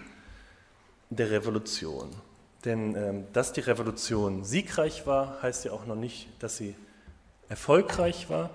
der 1.09 1.31
Revolution. 1.31 2.11
Denn 2.63 2.95
ähm, 2.95 3.25
dass 3.33 3.51
die 3.51 3.59
Revolution 3.59 4.45
siegreich 4.45 5.05
war, 5.05 5.41
heißt 5.41 5.65
ja 5.65 5.73
auch 5.73 5.85
noch 5.85 5.97
nicht, 5.97 6.29
dass 6.39 6.55
sie 6.55 6.75
erfolgreich 7.53 8.31
war. 8.31 8.49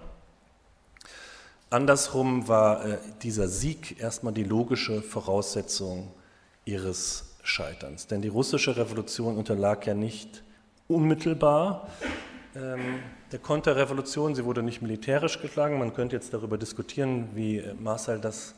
Andersrum 1.71 2.49
war 2.49 2.85
äh, 2.85 2.99
dieser 3.23 3.47
Sieg 3.47 4.00
erstmal 4.00 4.33
die 4.33 4.43
logische 4.43 5.02
Voraussetzung 5.02 6.11
ihres 6.64 7.37
Scheiterns. 7.45 8.09
Denn 8.09 8.23
die 8.23 8.28
russische 8.28 8.76
Revolution 8.76 9.37
unterlag 9.37 9.87
ja 9.87 9.95
nicht 9.95 10.43
unmittelbar 10.88 11.87
ähm, 12.57 12.99
der 13.31 13.38
Konterrevolution. 13.38 14.35
Sie 14.35 14.45
wurde 14.45 14.64
nicht 14.64 14.83
militärisch 14.83 15.40
geschlagen. 15.40 15.78
Man 15.78 15.95
könnte 15.95 16.17
jetzt 16.17 16.35
darüber 16.35 16.59
diskutieren, 16.59 17.28
wie 17.35 17.59
äh, 17.59 17.75
Marcel 17.75 18.19
das 18.19 18.57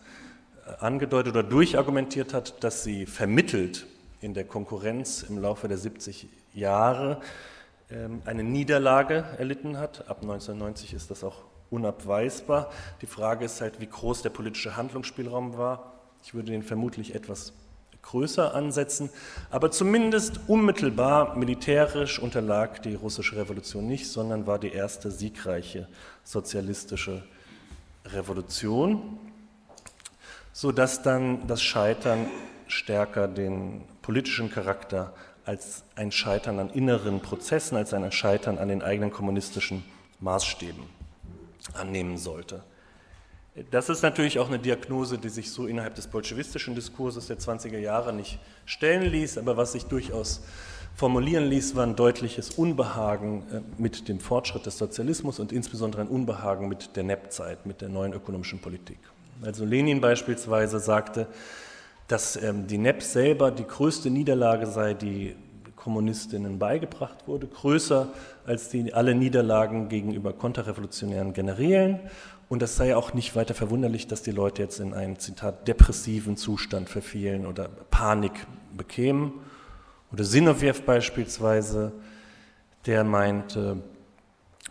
äh, 0.67 0.83
angedeutet 0.83 1.35
oder 1.35 1.43
durchargumentiert 1.43 2.33
hat, 2.33 2.65
dass 2.65 2.83
sie 2.83 3.05
vermittelt 3.05 3.85
in 4.23 4.33
der 4.33 4.45
Konkurrenz 4.45 5.23
im 5.23 5.37
Laufe 5.37 5.69
der 5.69 5.77
70 5.77 6.29
Jahre 6.55 7.21
eine 8.25 8.45
Niederlage 8.45 9.25
erlitten 9.39 9.79
hat. 9.79 10.09
Ab 10.09 10.19
1990 10.23 10.95
ist 10.95 11.11
das 11.11 11.25
auch 11.25 11.43
unabweisbar. 11.71 12.71
Die 13.01 13.07
Frage 13.07 13.45
ist 13.45 13.61
halt, 13.61 13.81
wie 13.81 13.87
groß 13.87 14.23
der 14.23 14.31
politische 14.31 14.77
Handlungsspielraum 14.77 15.57
war. 15.57 15.93
Ich 16.23 16.35
würde 16.35 16.53
den 16.53 16.63
vermutlich 16.63 17.15
etwas 17.15 17.53
größer 18.03 18.55
ansetzen, 18.55 19.11
aber 19.51 19.71
zumindest 19.71 20.41
unmittelbar 20.49 21.37
militärisch 21.37 22.19
unterlag 22.19 22.83
die 22.83 22.95
russische 22.95 23.37
Revolution 23.37 23.87
nicht, 23.87 24.09
sondern 24.09 24.47
war 24.47 24.59
die 24.59 24.73
erste 24.73 25.11
siegreiche 25.11 25.87
sozialistische 26.25 27.23
Revolution, 28.07 29.19
sodass 30.53 31.03
dann 31.03 31.47
das 31.47 31.63
Scheitern 31.63 32.27
stärker 32.69 33.29
den 33.29 33.83
politischen 34.03 34.51
Charakter 34.51 35.13
als 35.51 35.83
ein 35.97 36.13
Scheitern 36.13 36.61
an 36.61 36.71
inneren 36.71 37.19
Prozessen, 37.19 37.77
als 37.77 37.93
ein 37.93 38.13
Scheitern 38.13 38.59
an 38.59 38.69
den 38.69 38.83
eigenen 38.83 39.11
kommunistischen 39.11 39.83
Maßstäben 40.21 40.85
annehmen 41.75 42.19
sollte. 42.19 42.63
Das 43.73 43.89
ist 43.89 44.03
natürlich 44.03 44.39
auch 44.39 44.47
eine 44.47 44.61
Diagnose, 44.61 45.19
die 45.19 45.29
sich 45.29 45.51
so 45.51 45.67
innerhalb 45.67 45.97
des 45.97 46.07
bolschewistischen 46.07 46.77
Diskurses 46.77 47.27
der 47.27 47.41
20er 47.41 47.79
Jahre 47.79 48.13
nicht 48.13 48.39
stellen 48.65 49.11
ließ, 49.11 49.39
aber 49.39 49.57
was 49.57 49.73
sich 49.73 49.87
durchaus 49.87 50.41
formulieren 50.95 51.47
ließ, 51.47 51.75
war 51.75 51.85
ein 51.85 51.97
deutliches 51.97 52.51
Unbehagen 52.51 53.43
äh, 53.53 53.61
mit 53.77 54.07
dem 54.09 54.21
Fortschritt 54.21 54.67
des 54.67 54.79
Sozialismus 54.79 55.41
und 55.41 55.51
insbesondere 55.51 56.03
ein 56.03 56.09
Unbehagen 56.09 56.69
mit 56.69 56.95
der 56.95 57.03
NEP-Zeit, 57.03 57.67
mit 57.67 57.81
der 57.81 57.89
neuen 57.89 58.13
ökonomischen 58.13 58.61
Politik. 58.61 58.99
Also 59.43 59.65
Lenin 59.65 60.01
beispielsweise 60.01 60.79
sagte, 60.79 61.27
dass 62.11 62.35
ähm, 62.43 62.67
die 62.67 62.79
NEP 62.79 63.03
selber 63.03 63.51
die 63.51 63.67
größte 63.67 64.11
Niederlage 64.11 64.67
sei, 64.67 64.95
die 64.95 65.37
Kommunistinnen 65.77 66.59
beigebracht 66.59 67.27
wurde, 67.27 67.47
größer 67.47 68.09
als 68.45 68.69
die, 68.69 68.93
alle 68.93 69.15
Niederlagen 69.15 69.89
gegenüber 69.89 70.33
konterrevolutionären 70.33 71.33
Generälen. 71.33 72.01
Und 72.49 72.63
das 72.63 72.77
sei 72.77 72.97
auch 72.97 73.15
nicht 73.15 73.37
weiter 73.37 73.55
verwunderlich, 73.55 74.09
dass 74.09 74.23
die 74.23 74.33
Leute 74.33 74.61
jetzt 74.61 74.81
in 74.81 74.93
einen, 74.93 75.21
Zitat, 75.21 75.69
depressiven 75.69 76.37
Zustand 76.37 76.89
verfielen 76.89 77.47
oder 77.47 77.69
Panik 77.91 78.33
bekämen. 78.77 79.35
Oder 80.13 80.25
Sinowjew 80.25 80.83
beispielsweise, 80.85 81.93
der 82.87 83.05
meinte, 83.05 83.83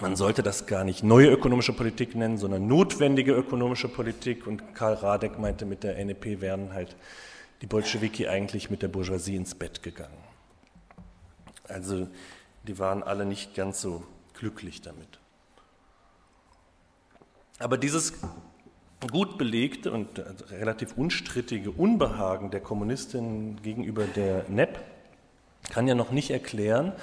man 0.02 0.16
sollte 0.16 0.44
das 0.44 0.66
gar 0.66 0.84
nicht 0.84 1.04
neue 1.04 1.28
ökonomische 1.28 1.74
Politik 1.74 2.16
nennen, 2.16 2.38
sondern 2.38 2.68
notwendige 2.68 3.34
ökonomische 3.34 3.88
Politik. 3.88 4.48
Und 4.48 4.76
Karl 4.76 4.94
Radek 4.94 5.40
meinte, 5.40 5.66
mit 5.66 5.84
der 5.84 6.04
NEP 6.04 6.42
wären 6.42 6.74
halt 6.74 6.96
die 7.62 7.68
Bolschewiki 7.68 8.28
eigentlich 8.28 8.70
mit 8.70 8.82
der 8.82 8.88
Bourgeoisie 8.88 9.36
ins 9.36 9.56
Bett 9.56 9.84
gegangen. 9.84 10.18
Also 11.68 12.08
die 12.68 12.80
waren 12.80 13.04
alle 13.04 13.26
nicht 13.26 13.56
ganz 13.56 13.82
so 13.82 14.04
glücklich 14.34 14.82
damit. 14.82 15.20
Aber 17.60 17.78
dieses 17.78 18.14
gut 19.12 19.38
belegte 19.38 19.92
und 19.92 20.24
relativ 20.52 20.98
unstrittige 20.98 21.72
Unbehagen 21.72 22.52
der 22.52 22.62
Kommunistin 22.62 23.62
gegenüber 23.62 24.06
der 24.06 24.46
NEP 24.50 24.80
kann 25.70 25.88
ja 25.88 25.96
noch 25.96 26.12
nicht 26.12 26.32
erklären, 26.32 26.94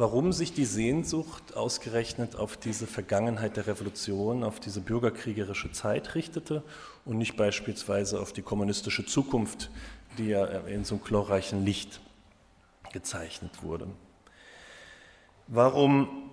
warum 0.00 0.32
sich 0.32 0.54
die 0.54 0.64
Sehnsucht 0.64 1.54
ausgerechnet 1.54 2.34
auf 2.34 2.56
diese 2.56 2.86
Vergangenheit 2.86 3.58
der 3.58 3.66
Revolution, 3.66 4.44
auf 4.44 4.58
diese 4.58 4.80
bürgerkriegerische 4.80 5.72
Zeit 5.72 6.14
richtete 6.14 6.62
und 7.04 7.18
nicht 7.18 7.36
beispielsweise 7.36 8.18
auf 8.18 8.32
die 8.32 8.40
kommunistische 8.40 9.04
Zukunft, 9.04 9.70
die 10.16 10.28
ja 10.28 10.46
in 10.46 10.84
so 10.84 10.94
einem 10.94 11.04
chlorreichen 11.04 11.66
Licht 11.66 12.00
gezeichnet 12.94 13.62
wurde. 13.62 13.88
Warum 15.48 16.30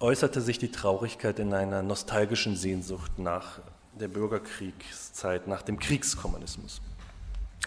äußerte 0.00 0.40
sich 0.40 0.58
die 0.58 0.72
Traurigkeit 0.72 1.38
in 1.38 1.54
einer 1.54 1.82
nostalgischen 1.84 2.56
Sehnsucht 2.56 3.20
nach 3.20 3.60
der 4.00 4.08
Bürgerkriegszeit, 4.08 5.46
nach 5.46 5.62
dem 5.62 5.78
Kriegskommunismus? 5.78 6.82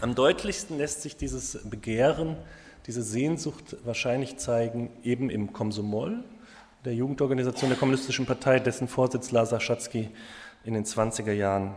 Am 0.02 0.16
deutlichsten 0.16 0.78
lässt 0.78 1.02
sich 1.02 1.16
dieses 1.16 1.58
Begehren, 1.64 2.36
diese 2.88 3.03
Sehnsucht 3.03 3.75
wahrscheinlich 3.84 4.38
zeigen, 4.38 4.89
eben 5.03 5.29
im 5.29 5.53
Komsomol, 5.53 6.24
der 6.86 6.96
Jugendorganisation 6.96 7.70
der 7.70 7.77
Kommunistischen 7.77 8.25
Partei, 8.25 8.60
dessen 8.60 8.88
Vorsitz 8.88 9.32
Lazar 9.32 9.60
Schatzky 9.60 10.10
in 10.63 10.74
den 10.74 10.86
20er 10.86 11.34
Jahren 11.34 11.75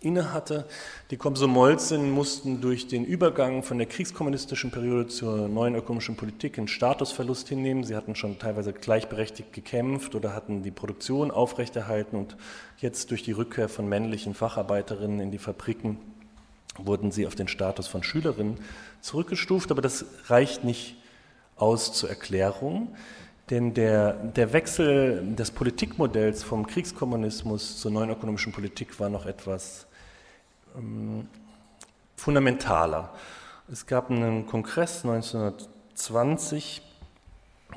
innehatte. 0.00 0.66
Die 1.10 1.16
Komsomolzen 1.16 2.10
mussten 2.10 2.60
durch 2.60 2.88
den 2.88 3.04
Übergang 3.04 3.62
von 3.62 3.78
der 3.78 3.86
kriegskommunistischen 3.86 4.70
Periode 4.70 5.08
zur 5.08 5.46
neuen 5.48 5.74
ökonomischen 5.74 6.16
Politik 6.16 6.58
einen 6.58 6.68
Statusverlust 6.68 7.48
hinnehmen. 7.48 7.84
Sie 7.84 7.94
hatten 7.94 8.14
schon 8.14 8.38
teilweise 8.38 8.72
gleichberechtigt 8.72 9.52
gekämpft 9.52 10.14
oder 10.14 10.34
hatten 10.34 10.62
die 10.62 10.70
Produktion 10.70 11.30
aufrechterhalten 11.30 12.16
und 12.16 12.36
jetzt 12.78 13.10
durch 13.10 13.22
die 13.22 13.32
Rückkehr 13.32 13.68
von 13.68 13.88
männlichen 13.88 14.34
Facharbeiterinnen 14.34 15.20
in 15.20 15.30
die 15.30 15.38
Fabriken 15.38 15.98
wurden 16.76 17.10
sie 17.10 17.26
auf 17.26 17.34
den 17.34 17.48
Status 17.48 17.86
von 17.86 18.02
Schülerinnen 18.02 18.58
zurückgestuft, 19.00 19.70
aber 19.70 19.82
das 19.82 20.04
reicht 20.26 20.64
nicht 20.64 20.96
aus 21.56 21.92
zur 21.92 22.08
Erklärung. 22.08 22.94
Denn 23.50 23.74
der, 23.74 24.12
der 24.12 24.52
Wechsel 24.52 25.34
des 25.34 25.50
Politikmodells 25.50 26.44
vom 26.44 26.66
Kriegskommunismus 26.66 27.80
zur 27.80 27.90
neuen 27.90 28.10
ökonomischen 28.10 28.52
Politik 28.52 29.00
war 29.00 29.08
noch 29.08 29.26
etwas 29.26 29.86
ähm, 30.76 31.26
fundamentaler. 32.16 33.12
Es 33.72 33.86
gab 33.86 34.10
einen 34.10 34.46
Kongress 34.46 35.04
1920, 35.04 36.82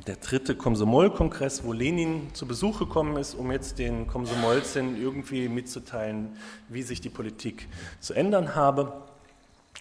der 0.08 0.16
dritte 0.18 0.56
Komsomol-Kongress, 0.56 1.64
wo 1.64 1.72
Lenin 1.72 2.34
zu 2.34 2.46
Besuch 2.46 2.80
gekommen 2.80 3.18
ist, 3.18 3.36
um 3.36 3.52
jetzt 3.52 3.80
den 3.80 4.08
Komsomolzen 4.08 5.02
irgendwie 5.02 5.48
mitzuteilen, 5.48 6.38
wie 6.68 6.82
sich 6.82 7.00
die 7.00 7.10
Politik 7.10 7.68
zu 8.00 8.14
ändern 8.14 8.56
habe. 8.56 8.94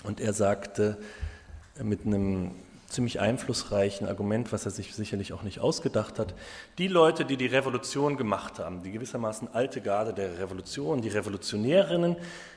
Und 0.04 0.20
er 0.20 0.32
sagte 0.32 0.98
mit 1.82 2.06
einem 2.06 2.52
ziemlich 2.92 3.20
einflussreichen 3.20 4.06
Argument, 4.06 4.52
was 4.52 4.66
er 4.66 4.70
sich 4.70 4.94
sicherlich 4.94 5.32
auch 5.32 5.42
nicht 5.42 5.60
ausgedacht 5.60 6.18
hat. 6.18 6.34
Die 6.78 6.88
Leute, 6.88 7.24
die 7.24 7.36
die 7.36 7.46
Revolution 7.46 8.16
gemacht 8.16 8.58
haben, 8.58 8.82
die 8.82 8.92
gewissermaßen 8.92 9.48
alte 9.52 9.80
Garde 9.80 10.12
der 10.12 10.38
Revolution, 10.38 11.00
die 11.00 11.08
Revolutionärinnen, 11.08 12.16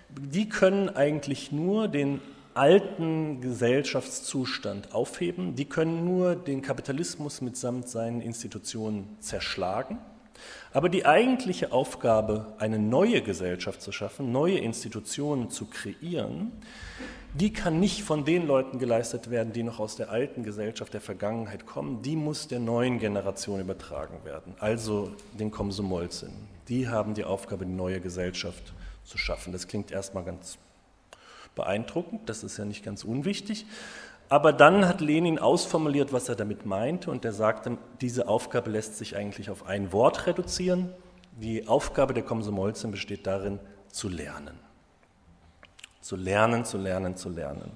die 0.09 0.49
können 0.49 0.89
eigentlich 0.89 1.51
nur 1.51 1.87
den 1.87 2.19
alten 2.55 3.41
Gesellschaftszustand 3.41 4.93
aufheben, 4.93 5.55
die 5.55 5.65
können 5.65 6.05
nur 6.05 6.35
den 6.35 6.61
Kapitalismus 6.61 7.41
mitsamt 7.41 7.89
seinen 7.89 8.21
Institutionen 8.21 9.17
zerschlagen. 9.19 9.99
Aber 10.73 10.89
die 10.89 11.05
eigentliche 11.05 11.71
Aufgabe, 11.71 12.53
eine 12.57 12.79
neue 12.79 13.21
Gesellschaft 13.21 13.81
zu 13.81 13.91
schaffen, 13.91 14.31
neue 14.31 14.57
Institutionen 14.57 15.49
zu 15.49 15.65
kreieren, 15.65 16.51
die 17.33 17.51
kann 17.51 17.79
nicht 17.79 18.03
von 18.03 18.23
den 18.23 18.47
Leuten 18.47 18.79
geleistet 18.79 19.29
werden, 19.29 19.51
die 19.51 19.63
noch 19.63 19.79
aus 19.79 19.97
der 19.97 20.09
alten 20.09 20.43
Gesellschaft 20.43 20.93
der 20.93 21.01
Vergangenheit 21.01 21.65
kommen, 21.65 22.01
die 22.01 22.15
muss 22.15 22.47
der 22.47 22.59
neuen 22.59 22.99
Generation 22.99 23.59
übertragen 23.59 24.23
werden, 24.23 24.55
also 24.59 25.11
den 25.37 25.51
Komsomolzen. 25.51 26.31
Die 26.69 26.87
haben 26.87 27.13
die 27.13 27.25
Aufgabe, 27.25 27.65
die 27.65 27.73
neue 27.73 27.99
Gesellschaft 27.99 28.73
zu 29.03 29.17
schaffen. 29.17 29.51
Das 29.51 29.67
klingt 29.67 29.91
erstmal 29.91 30.23
ganz 30.23 30.57
beeindruckend, 31.55 32.29
das 32.29 32.43
ist 32.43 32.57
ja 32.57 32.65
nicht 32.65 32.83
ganz 32.83 33.03
unwichtig. 33.03 33.65
Aber 34.27 34.53
dann 34.53 34.87
hat 34.87 35.01
Lenin 35.01 35.37
ausformuliert, 35.37 36.11
was 36.11 36.29
er 36.29 36.35
damit 36.35 36.65
meinte, 36.65 37.11
und 37.11 37.23
er 37.25 37.33
sagte, 37.33 37.77
diese 38.01 38.27
Aufgabe 38.27 38.71
lässt 38.71 38.97
sich 38.97 39.15
eigentlich 39.15 39.49
auf 39.49 39.67
ein 39.67 39.91
Wort 39.91 40.25
reduzieren. 40.25 40.91
Die 41.39 41.67
Aufgabe 41.67 42.13
der 42.13 42.23
Komsomolzen 42.23 42.91
besteht 42.91 43.27
darin, 43.27 43.59
zu 43.89 44.09
lernen. 44.09 44.59
Zu 46.01 46.15
lernen, 46.15 46.65
zu 46.65 46.77
lernen, 46.77 47.15
zu 47.15 47.29
lernen. 47.29 47.71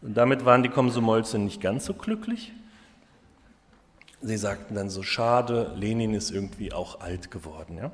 Und 0.00 0.16
damit 0.16 0.44
waren 0.44 0.62
die 0.62 0.68
Komsomolzen 0.68 1.44
nicht 1.44 1.60
ganz 1.60 1.84
so 1.84 1.94
glücklich. 1.94 2.52
Sie 4.20 4.36
sagten 4.36 4.74
dann 4.74 4.90
so, 4.90 5.02
schade, 5.02 5.72
Lenin 5.76 6.14
ist 6.14 6.30
irgendwie 6.30 6.72
auch 6.72 7.00
alt 7.00 7.30
geworden. 7.30 7.78
Ja? 7.78 7.90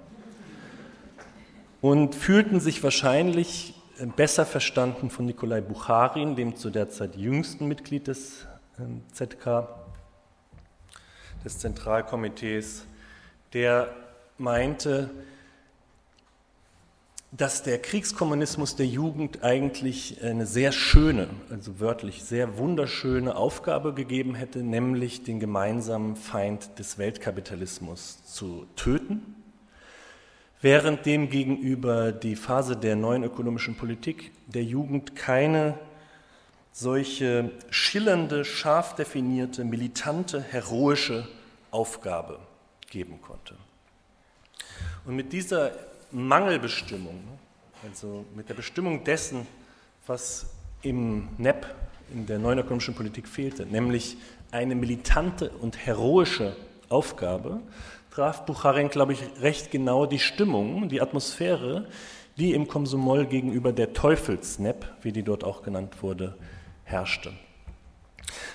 Und 1.80 2.14
fühlten 2.14 2.60
sich 2.60 2.82
wahrscheinlich 2.82 3.74
besser 4.16 4.46
verstanden 4.46 5.10
von 5.10 5.26
Nikolai 5.26 5.60
Bucharin, 5.60 6.36
dem 6.36 6.56
zu 6.56 6.70
der 6.70 6.88
Zeit 6.88 7.16
jüngsten 7.16 7.66
Mitglied 7.66 8.06
des 8.08 8.46
ähm, 8.78 9.02
ZK, 9.12 9.68
des 11.44 11.58
Zentralkomitees, 11.58 12.86
der 13.52 13.94
meinte, 14.38 15.10
dass 17.36 17.64
der 17.64 17.82
Kriegskommunismus 17.82 18.76
der 18.76 18.86
Jugend 18.86 19.42
eigentlich 19.42 20.22
eine 20.22 20.46
sehr 20.46 20.70
schöne, 20.70 21.28
also 21.50 21.80
wörtlich 21.80 22.22
sehr 22.22 22.58
wunderschöne 22.58 23.34
Aufgabe 23.34 23.92
gegeben 23.92 24.36
hätte, 24.36 24.62
nämlich 24.62 25.24
den 25.24 25.40
gemeinsamen 25.40 26.14
Feind 26.14 26.78
des 26.78 26.96
Weltkapitalismus 26.96 28.24
zu 28.24 28.66
töten, 28.76 29.43
während 30.64 31.04
dem 31.04 31.28
gegenüber 31.28 32.10
die 32.10 32.36
Phase 32.36 32.74
der 32.74 32.96
neuen 32.96 33.22
ökonomischen 33.22 33.76
Politik 33.76 34.32
der 34.46 34.64
Jugend 34.64 35.14
keine 35.14 35.78
solche 36.72 37.50
schillernde, 37.68 38.46
scharf 38.46 38.94
definierte, 38.94 39.62
militante, 39.62 40.40
heroische 40.40 41.28
Aufgabe 41.70 42.38
geben 42.88 43.20
konnte. 43.20 43.56
Und 45.04 45.16
mit 45.16 45.34
dieser 45.34 45.72
Mangelbestimmung, 46.10 47.22
also 47.86 48.24
mit 48.34 48.48
der 48.48 48.54
Bestimmung 48.54 49.04
dessen, 49.04 49.46
was 50.06 50.46
im 50.80 51.28
NEP, 51.36 51.66
in 52.10 52.24
der 52.24 52.38
neuen 52.38 52.60
ökonomischen 52.60 52.94
Politik 52.94 53.28
fehlte, 53.28 53.66
nämlich 53.66 54.16
eine 54.50 54.74
militante 54.74 55.50
und 55.50 55.76
heroische 55.84 56.56
Aufgabe, 56.88 57.60
traf 58.14 58.46
Bucharin, 58.46 58.90
glaube 58.90 59.12
ich, 59.12 59.20
recht 59.40 59.72
genau 59.72 60.06
die 60.06 60.20
Stimmung, 60.20 60.88
die 60.88 61.00
Atmosphäre, 61.00 61.86
die 62.38 62.52
im 62.52 62.68
Komsomol 62.68 63.26
gegenüber 63.26 63.72
der 63.72 63.92
Teufelsnep, 63.92 64.86
wie 65.02 65.10
die 65.10 65.24
dort 65.24 65.42
auch 65.42 65.62
genannt 65.62 66.00
wurde, 66.00 66.36
herrschte. 66.84 67.32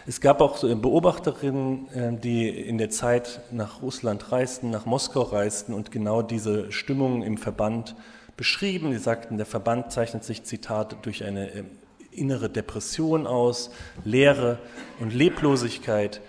Es 0.08 0.22
gab 0.22 0.40
auch 0.40 0.62
Beobachterinnen, 0.62 1.90
äh, 1.94 2.14
die 2.18 2.48
in 2.50 2.78
der 2.78 2.90
Zeit 2.90 3.42
nach 3.52 3.82
Russland 3.82 4.32
reisten, 4.32 4.70
nach 4.70 4.86
Moskau 4.86 5.24
reisten 5.24 5.74
und 5.74 5.92
genau 5.92 6.22
diese 6.22 6.72
Stimmung 6.72 7.22
im 7.22 7.38
Verband 7.38 7.96
beschrieben. 8.38 8.94
Sie 8.94 8.98
sagten, 8.98 9.36
der 9.36 9.46
Verband 9.46 9.92
zeichnet 9.92 10.24
sich, 10.24 10.44
Zitat, 10.44 11.06
durch 11.06 11.26
eine 11.26 11.52
ähm, 11.52 11.66
innere 12.12 12.50
Depression 12.50 13.28
aus, 13.28 13.72
Leere 14.06 14.58
und 15.02 15.14
Leblosigkeit. 15.14 16.22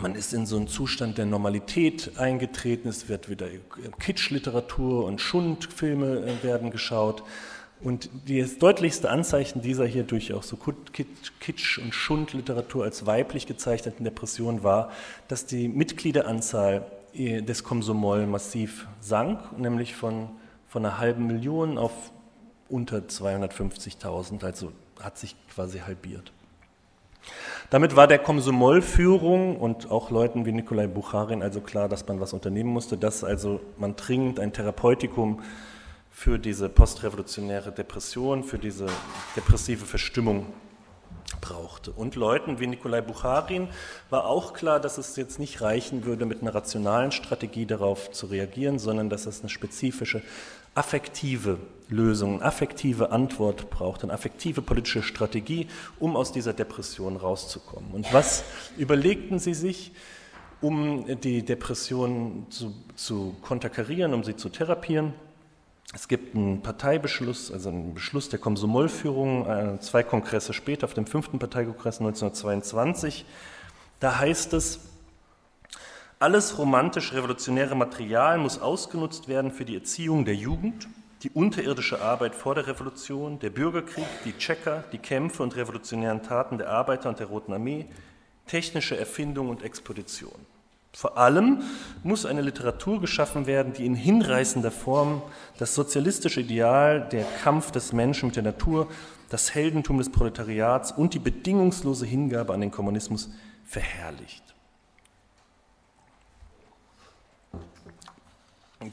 Man 0.00 0.14
ist 0.14 0.34
in 0.34 0.44
so 0.44 0.56
einen 0.56 0.68
Zustand 0.68 1.16
der 1.16 1.26
Normalität 1.26 2.18
eingetreten, 2.18 2.88
es 2.88 3.08
wird 3.08 3.30
wieder 3.30 3.46
Kitschliteratur 3.98 5.04
und 5.04 5.20
Schundfilme 5.20 6.20
äh, 6.20 6.42
werden 6.42 6.70
geschaut. 6.70 7.22
Und 7.80 8.08
das 8.26 8.58
deutlichste 8.58 9.10
Anzeichen 9.10 9.60
dieser 9.60 9.86
hier 9.86 10.04
durch 10.04 10.32
auch 10.32 10.42
so 10.42 10.56
Kitsch- 10.56 11.78
und 11.78 11.94
Schundliteratur 11.94 12.84
als 12.84 13.04
weiblich 13.06 13.46
gezeichneten 13.46 14.04
Depression 14.04 14.62
war, 14.62 14.90
dass 15.28 15.44
die 15.46 15.68
Mitgliederanzahl 15.68 16.86
äh, 17.14 17.42
des 17.42 17.64
Komsomol 17.64 18.26
massiv 18.26 18.86
sank, 19.00 19.58
nämlich 19.58 19.94
von, 19.94 20.30
von 20.68 20.84
einer 20.84 20.98
halben 20.98 21.26
Million 21.26 21.78
auf 21.78 21.92
unter 22.68 22.98
250.000, 22.98 24.44
also 24.44 24.72
hat 25.00 25.18
sich 25.18 25.36
quasi 25.48 25.78
halbiert. 25.80 26.32
Damit 27.70 27.96
war 27.96 28.06
der 28.06 28.18
Komsomol-Führung 28.18 29.56
und 29.56 29.90
auch 29.90 30.10
Leuten 30.10 30.46
wie 30.46 30.52
Nikolai 30.52 30.86
Bucharin 30.86 31.42
also 31.42 31.60
klar, 31.60 31.88
dass 31.88 32.06
man 32.06 32.20
was 32.20 32.32
unternehmen 32.32 32.70
musste, 32.70 32.96
dass 32.96 33.24
also 33.24 33.60
man 33.76 33.96
dringend 33.96 34.38
ein 34.38 34.52
Therapeutikum 34.52 35.42
für 36.10 36.38
diese 36.38 36.68
postrevolutionäre 36.68 37.72
Depression, 37.72 38.42
für 38.42 38.58
diese 38.58 38.86
depressive 39.36 39.84
Verstimmung 39.84 40.46
brauchte. 41.40 41.90
Und 41.90 42.14
Leuten 42.14 42.60
wie 42.60 42.66
Nikolai 42.66 43.00
Bucharin 43.00 43.68
war 44.10 44.26
auch 44.26 44.52
klar, 44.52 44.80
dass 44.80 44.98
es 44.98 45.16
jetzt 45.16 45.38
nicht 45.38 45.60
reichen 45.60 46.04
würde, 46.04 46.26
mit 46.26 46.42
einer 46.42 46.54
rationalen 46.54 47.12
Strategie 47.12 47.66
darauf 47.66 48.10
zu 48.10 48.26
reagieren, 48.26 48.78
sondern 48.78 49.10
dass 49.10 49.26
es 49.26 49.40
eine 49.40 49.48
spezifische 49.48 50.22
affektive 50.74 51.58
Lösung, 51.88 52.36
eine 52.36 52.44
affektive 52.44 53.10
Antwort 53.10 53.70
braucht, 53.70 54.02
eine 54.02 54.12
affektive 54.12 54.60
politische 54.60 55.02
Strategie, 55.02 55.68
um 55.98 56.16
aus 56.16 56.32
dieser 56.32 56.52
Depression 56.52 57.16
rauszukommen. 57.16 57.92
Und 57.92 58.12
was 58.12 58.44
überlegten 58.76 59.38
Sie 59.38 59.54
sich, 59.54 59.92
um 60.60 61.06
die 61.20 61.44
Depression 61.44 62.46
zu, 62.50 62.74
zu 62.94 63.36
konterkarieren, 63.42 64.14
um 64.14 64.24
sie 64.24 64.36
zu 64.36 64.48
therapieren? 64.48 65.12
Es 65.94 66.08
gibt 66.08 66.34
einen 66.34 66.62
Parteibeschluss, 66.62 67.52
also 67.52 67.68
einen 67.68 67.94
Beschluss 67.94 68.28
der 68.28 68.38
Komsomol-Führung, 68.38 69.46
äh, 69.46 69.80
zwei 69.80 70.02
Kongresse 70.02 70.52
später, 70.52 70.84
auf 70.84 70.94
dem 70.94 71.06
fünften 71.06 71.38
Parteikongress 71.38 72.00
1922. 72.00 73.24
Da 74.00 74.18
heißt 74.18 74.52
es, 74.52 74.80
alles 76.18 76.58
romantisch-revolutionäre 76.58 77.74
Material 77.74 78.38
muss 78.38 78.58
ausgenutzt 78.58 79.28
werden 79.28 79.52
für 79.52 79.64
die 79.64 79.74
Erziehung 79.74 80.24
der 80.24 80.34
Jugend, 80.34 80.88
die 81.22 81.30
unterirdische 81.30 82.00
Arbeit 82.00 82.34
vor 82.34 82.54
der 82.54 82.66
Revolution, 82.66 83.38
der 83.38 83.50
Bürgerkrieg, 83.50 84.06
die 84.24 84.32
Checker, 84.32 84.84
die 84.92 84.98
Kämpfe 84.98 85.42
und 85.42 85.56
revolutionären 85.56 86.22
Taten 86.22 86.58
der 86.58 86.70
Arbeiter 86.70 87.10
und 87.10 87.20
der 87.20 87.26
Roten 87.26 87.52
Armee, 87.52 87.86
technische 88.46 88.96
Erfindung 88.96 89.50
und 89.50 89.62
Expedition. 89.62 90.45
Vor 90.96 91.18
allem 91.18 91.60
muss 92.04 92.24
eine 92.24 92.40
Literatur 92.40 93.02
geschaffen 93.02 93.46
werden, 93.46 93.74
die 93.74 93.84
in 93.84 93.94
hinreißender 93.94 94.70
Form 94.70 95.20
das 95.58 95.74
sozialistische 95.74 96.40
Ideal, 96.40 97.06
der 97.12 97.26
Kampf 97.42 97.70
des 97.70 97.92
Menschen 97.92 98.28
mit 98.28 98.36
der 98.36 98.44
Natur, 98.44 98.88
das 99.28 99.54
Heldentum 99.54 99.98
des 99.98 100.10
Proletariats 100.10 100.92
und 100.92 101.12
die 101.12 101.18
bedingungslose 101.18 102.06
Hingabe 102.06 102.54
an 102.54 102.62
den 102.62 102.70
Kommunismus 102.70 103.28
verherrlicht. 103.66 104.42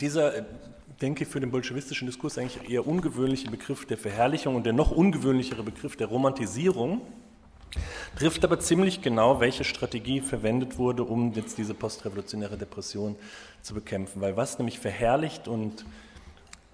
Dieser, 0.02 0.36
äh, 0.36 0.44
denke 1.00 1.24
ich, 1.24 1.30
für 1.30 1.40
den 1.40 1.52
bolschewistischen 1.52 2.06
Diskurs 2.06 2.38
eigentlich 2.38 2.70
eher 2.70 2.86
ungewöhnliche 2.86 3.50
Begriff 3.50 3.86
der 3.86 3.98
Verherrlichung 3.98 4.58
und 4.58 4.66
der 4.66 4.74
noch 4.74 4.92
ungewöhnlichere 4.92 5.64
Begriff 5.64 5.96
der 5.96 6.08
Romantisierung 6.08 7.00
Trifft 8.18 8.44
aber 8.44 8.60
ziemlich 8.60 9.02
genau, 9.02 9.40
welche 9.40 9.64
Strategie 9.64 10.22
verwendet 10.22 10.78
wurde, 10.78 11.04
um 11.04 11.34
jetzt 11.34 11.58
diese 11.58 11.74
postrevolutionäre 11.74 12.58
Depression 12.58 13.16
zu 13.62 13.74
bekämpfen. 13.74 14.22
Weil 14.22 14.38
was 14.38 14.60
nämlich 14.60 14.80
verherrlicht 14.80 15.48
und 15.48 15.86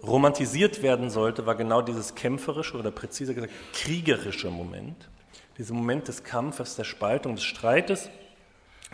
romantisiert 0.03 0.81
werden 0.81 1.09
sollte, 1.09 1.45
war 1.45 1.55
genau 1.55 1.81
dieses 1.81 2.15
kämpferische 2.15 2.77
oder 2.77 2.91
präziser 2.91 3.33
gesagt 3.33 3.53
kriegerische 3.73 4.49
Moment. 4.49 5.09
Dieser 5.57 5.73
Moment 5.73 6.07
des 6.07 6.23
Kampfes, 6.23 6.75
der 6.75 6.85
Spaltung, 6.85 7.35
des 7.35 7.43
Streites, 7.43 8.09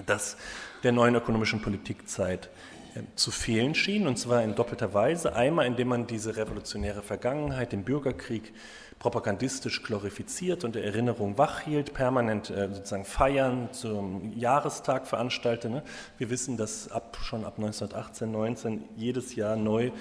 das 0.05 0.37
der 0.83 0.91
neuen 0.91 1.15
ökonomischen 1.15 1.61
Politikzeit 1.61 2.49
äh, 2.95 3.01
zu 3.15 3.31
fehlen 3.31 3.75
schien, 3.75 4.07
und 4.07 4.17
zwar 4.17 4.43
in 4.43 4.55
doppelter 4.55 4.93
Weise. 4.93 5.35
Einmal, 5.35 5.67
indem 5.67 5.89
man 5.89 6.07
diese 6.07 6.35
revolutionäre 6.35 7.01
Vergangenheit, 7.01 7.71
den 7.71 7.83
Bürgerkrieg, 7.83 8.53
propagandistisch 8.99 9.83
glorifiziert 9.83 10.63
und 10.63 10.75
der 10.75 10.83
Erinnerung 10.83 11.37
wachhielt, 11.37 11.93
permanent 11.93 12.49
äh, 12.49 12.69
sozusagen 12.73 13.05
Feiern 13.05 13.69
zum 13.71 14.33
Jahrestag 14.37 15.05
veranstaltete. 15.07 15.69
Ne? 15.69 15.83
Wir 16.17 16.29
wissen, 16.29 16.57
dass 16.57 16.91
ab, 16.91 17.17
schon 17.21 17.45
ab 17.45 17.55
1918, 17.57 18.31
19 18.31 18.83
jedes 18.95 19.35
Jahr 19.35 19.55
neu 19.55 19.91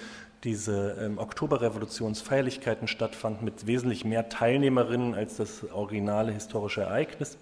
diese 0.44 0.96
ähm, 1.00 1.18
Oktoberrevolutionsfeierlichkeiten 1.18 2.86
stattfanden 2.86 3.44
mit 3.44 3.66
wesentlich 3.66 4.04
mehr 4.04 4.28
Teilnehmerinnen 4.28 5.14
als 5.14 5.36
das 5.36 5.64
originale 5.72 6.32
historische 6.32 6.82
Ereignis. 6.82 7.38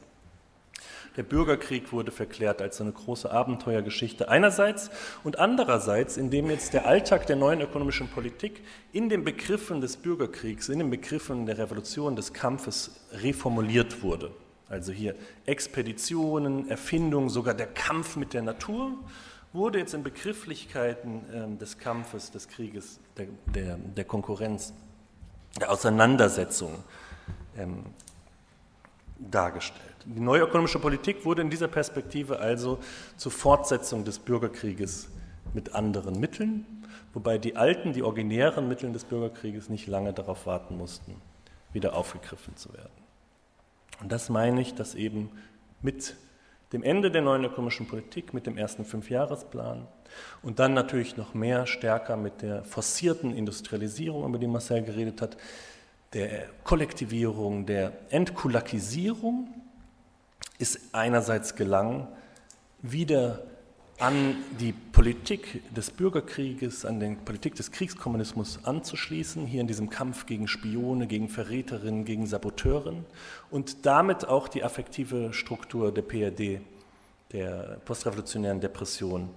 Der 1.16 1.22
Bürgerkrieg 1.22 1.92
wurde 1.92 2.11
verklärt 2.11 2.62
als 2.62 2.81
eine 2.81 2.92
große 2.92 3.31
Abenteuergeschichte 3.31 4.29
einerseits 4.31 4.90
und 5.25 5.38
andererseits, 5.38 6.16
indem 6.16 6.48
jetzt 6.48 6.72
der 6.72 6.87
Alltag 6.87 7.27
der 7.27 7.37
neuen 7.37 7.61
ökonomischen 7.61 8.09
Politik 8.09 8.62
in 8.92 9.11
den 9.11 9.22
Begriffen 9.22 9.83
des 9.83 9.98
Bürgerkriegs, 9.98 10.70
in 10.70 10.79
den 10.79 10.90
Begriffen 10.90 11.44
der 11.44 11.59
Revolution, 11.59 12.16
des 12.16 12.33
Kampfes 12.33 12.92
reformuliert 13.12 14.03
wurde. 14.03 14.31
Also 14.70 14.90
hier 14.90 15.14
Expeditionen, 15.44 16.70
Erfindung, 16.70 17.29
sogar 17.29 17.53
der 17.53 17.66
Kampf 17.66 18.16
mit 18.16 18.33
der 18.33 18.40
Natur 18.40 18.92
wurde 19.53 19.79
jetzt 19.79 19.92
in 19.92 20.03
Begrifflichkeiten 20.03 21.57
äh, 21.57 21.59
des 21.59 21.77
Kampfes, 21.77 22.31
des 22.31 22.48
Krieges, 22.48 23.01
der, 23.18 23.27
der, 23.55 23.77
der 23.77 24.05
Konkurrenz, 24.05 24.72
der 25.61 25.70
Auseinandersetzung 25.70 26.83
ähm, 27.59 27.85
dargestellt. 29.18 29.92
Die 30.07 30.21
neue 30.21 30.43
ökonomische 30.43 30.79
Politik 30.79 31.25
wurde 31.25 31.43
in 31.43 31.51
dieser 31.51 31.69
Perspektive 31.69 32.38
also 32.38 32.79
zur 33.17 33.33
Fortsetzung 33.33 34.05
des 34.05 34.19
Bürgerkrieges 34.19 35.09
mit 35.55 35.75
anderen 35.75 36.19
Mitteln, 36.19 36.67
wobei 37.12 37.38
die 37.38 37.57
alten, 37.57 37.93
die 37.93 38.03
originären 38.03 38.69
Mittel 38.69 38.93
des 38.93 39.05
Bürgerkrieges 39.05 39.69
nicht 39.69 39.87
lange 39.87 40.12
darauf 40.12 40.47
warten 40.47 40.77
mussten, 40.77 41.15
wieder 41.73 41.95
aufgegriffen 41.95 42.57
zu 42.57 42.73
werden. 42.73 42.91
Und 44.01 44.11
das 44.11 44.29
meine 44.29 44.61
ich, 44.61 44.75
dass 44.75 44.95
eben 44.95 45.31
mit 45.81 46.17
dem 46.73 46.83
Ende 46.83 47.11
der 47.11 47.23
neuen 47.23 47.45
ökonomischen 47.45 47.87
Politik, 47.87 48.33
mit 48.33 48.47
dem 48.47 48.57
ersten 48.57 48.85
Fünfjahresplan 48.85 49.87
und 50.43 50.59
dann 50.59 50.75
natürlich 50.75 51.17
noch 51.17 51.35
mehr 51.35 51.67
stärker 51.67 52.17
mit 52.17 52.43
der 52.43 52.65
forcierten 52.65 53.35
Industrialisierung, 53.37 54.25
über 54.25 54.38
die 54.38 54.47
Marcel 54.47 54.83
geredet 54.83 55.21
hat, 55.21 55.37
der 56.15 56.49
Kollektivierung, 56.65 57.67
der 57.67 57.93
Entkulakisierung 58.11 59.62
ist 60.62 60.79
einerseits 60.92 61.57
gelangen, 61.57 62.07
wieder 62.83 63.42
an 63.98 64.37
die 64.61 64.72
Politik 64.72 65.62
des 65.75 65.90
Bürgerkrieges, 65.90 66.85
an 66.85 67.01
die 67.01 67.16
Politik 67.16 67.57
des 67.57 67.72
Kriegskommunismus 67.72 68.64
anzuschließen, 68.64 69.44
hier 69.44 69.61
in 69.61 69.66
diesem 69.66 69.90
Kampf 69.90 70.25
gegen 70.25 70.46
Spione, 70.46 71.09
gegen 71.09 71.29
Verräterinnen, 71.29 72.05
gegen 72.05 72.27
Saboteuren 72.27 73.05
und 73.51 73.87
damit 73.87 74.29
auch 74.29 74.46
die 74.46 74.62
affektive 74.62 75.33
Struktur 75.33 75.92
der 75.92 76.03
PRD, 76.03 76.61
der 77.33 77.81
postrevolutionären 77.85 78.61
Depression, 78.61 79.31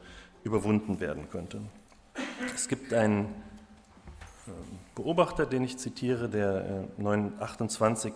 überwunden 0.44 1.00
werden 1.00 1.28
könnte. 1.32 1.60
Es 2.54 2.68
gibt 2.68 2.94
einen 2.94 3.26
äh, 3.26 4.52
Beobachter, 4.94 5.48
den 5.48 5.64
ich 5.64 5.80
zitiere, 5.80 6.30
der 6.30 6.86
28 7.40 8.14
äh, 8.14 8.16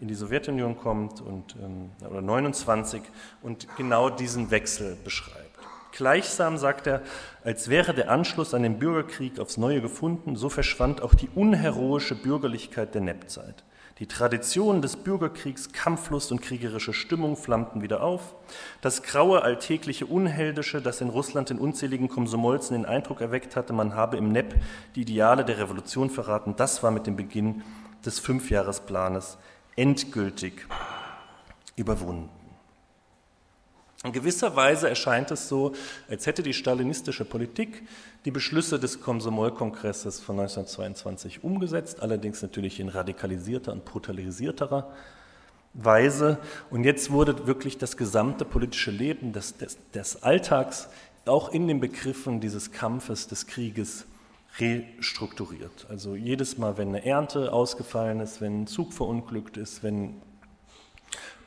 in 0.00 0.08
die 0.08 0.14
Sowjetunion 0.14 0.76
kommt 0.76 1.20
und, 1.20 1.56
ähm, 1.56 1.90
oder 2.08 2.20
29 2.20 3.02
und 3.42 3.66
genau 3.76 4.10
diesen 4.10 4.50
Wechsel 4.50 4.96
beschreibt. 5.04 5.48
Gleichsam, 5.92 6.58
sagt 6.58 6.86
er, 6.86 7.02
als 7.42 7.68
wäre 7.68 7.92
der 7.94 8.10
Anschluss 8.10 8.54
an 8.54 8.62
den 8.62 8.78
Bürgerkrieg 8.78 9.40
aufs 9.40 9.56
Neue 9.56 9.80
gefunden, 9.80 10.36
so 10.36 10.48
verschwand 10.48 11.02
auch 11.02 11.14
die 11.14 11.28
unheroische 11.34 12.14
Bürgerlichkeit 12.14 12.94
der 12.94 13.00
Neppzeit. 13.00 13.64
Die 13.98 14.06
Traditionen 14.06 14.80
des 14.80 14.94
Bürgerkriegs, 14.94 15.72
Kampflust 15.72 16.30
und 16.30 16.40
kriegerische 16.40 16.92
Stimmung 16.92 17.36
flammten 17.36 17.82
wieder 17.82 18.04
auf. 18.04 18.36
Das 18.80 19.02
graue, 19.02 19.42
alltägliche, 19.42 20.06
unheldische, 20.06 20.80
das 20.80 21.00
in 21.00 21.08
Russland 21.08 21.50
in 21.50 21.58
unzähligen 21.58 22.06
Komsomolzen 22.06 22.76
den 22.76 22.86
Eindruck 22.86 23.20
erweckt 23.20 23.56
hatte, 23.56 23.72
man 23.72 23.96
habe 23.96 24.16
im 24.16 24.30
Nepp 24.30 24.54
die 24.94 25.00
Ideale 25.00 25.44
der 25.44 25.58
Revolution 25.58 26.10
verraten, 26.10 26.54
das 26.56 26.84
war 26.84 26.92
mit 26.92 27.08
dem 27.08 27.16
Beginn 27.16 27.64
des 28.06 28.20
Fünfjahresplanes 28.20 29.36
endgültig 29.78 30.66
überwunden. 31.76 32.28
In 34.04 34.12
gewisser 34.12 34.54
Weise 34.54 34.88
erscheint 34.88 35.30
es 35.30 35.48
so, 35.48 35.72
als 36.08 36.26
hätte 36.26 36.42
die 36.42 36.52
stalinistische 36.52 37.24
Politik 37.24 37.82
die 38.24 38.30
Beschlüsse 38.30 38.78
des 38.78 39.00
Komsomol-Kongresses 39.00 40.20
von 40.20 40.38
1922 40.38 41.42
umgesetzt, 41.42 42.00
allerdings 42.00 42.42
natürlich 42.42 42.78
in 42.80 42.88
radikalisierter 42.88 43.72
und 43.72 43.84
brutalisierterer 43.84 44.92
Weise. 45.74 46.38
Und 46.70 46.84
jetzt 46.84 47.10
wurde 47.10 47.46
wirklich 47.46 47.78
das 47.78 47.96
gesamte 47.96 48.44
politische 48.44 48.90
Leben 48.90 49.32
des, 49.32 49.56
des, 49.56 49.78
des 49.94 50.22
Alltags 50.22 50.88
auch 51.24 51.52
in 51.52 51.68
den 51.68 51.80
Begriffen 51.80 52.40
dieses 52.40 52.72
Kampfes, 52.72 53.26
des 53.28 53.46
Krieges 53.46 54.06
restrukturiert. 54.60 55.86
Also 55.88 56.14
jedes 56.14 56.58
Mal, 56.58 56.78
wenn 56.78 56.88
eine 56.88 57.04
Ernte 57.04 57.52
ausgefallen 57.52 58.20
ist, 58.20 58.40
wenn 58.40 58.62
ein 58.62 58.66
Zug 58.66 58.92
verunglückt 58.92 59.56
ist, 59.56 59.82
wenn 59.82 60.20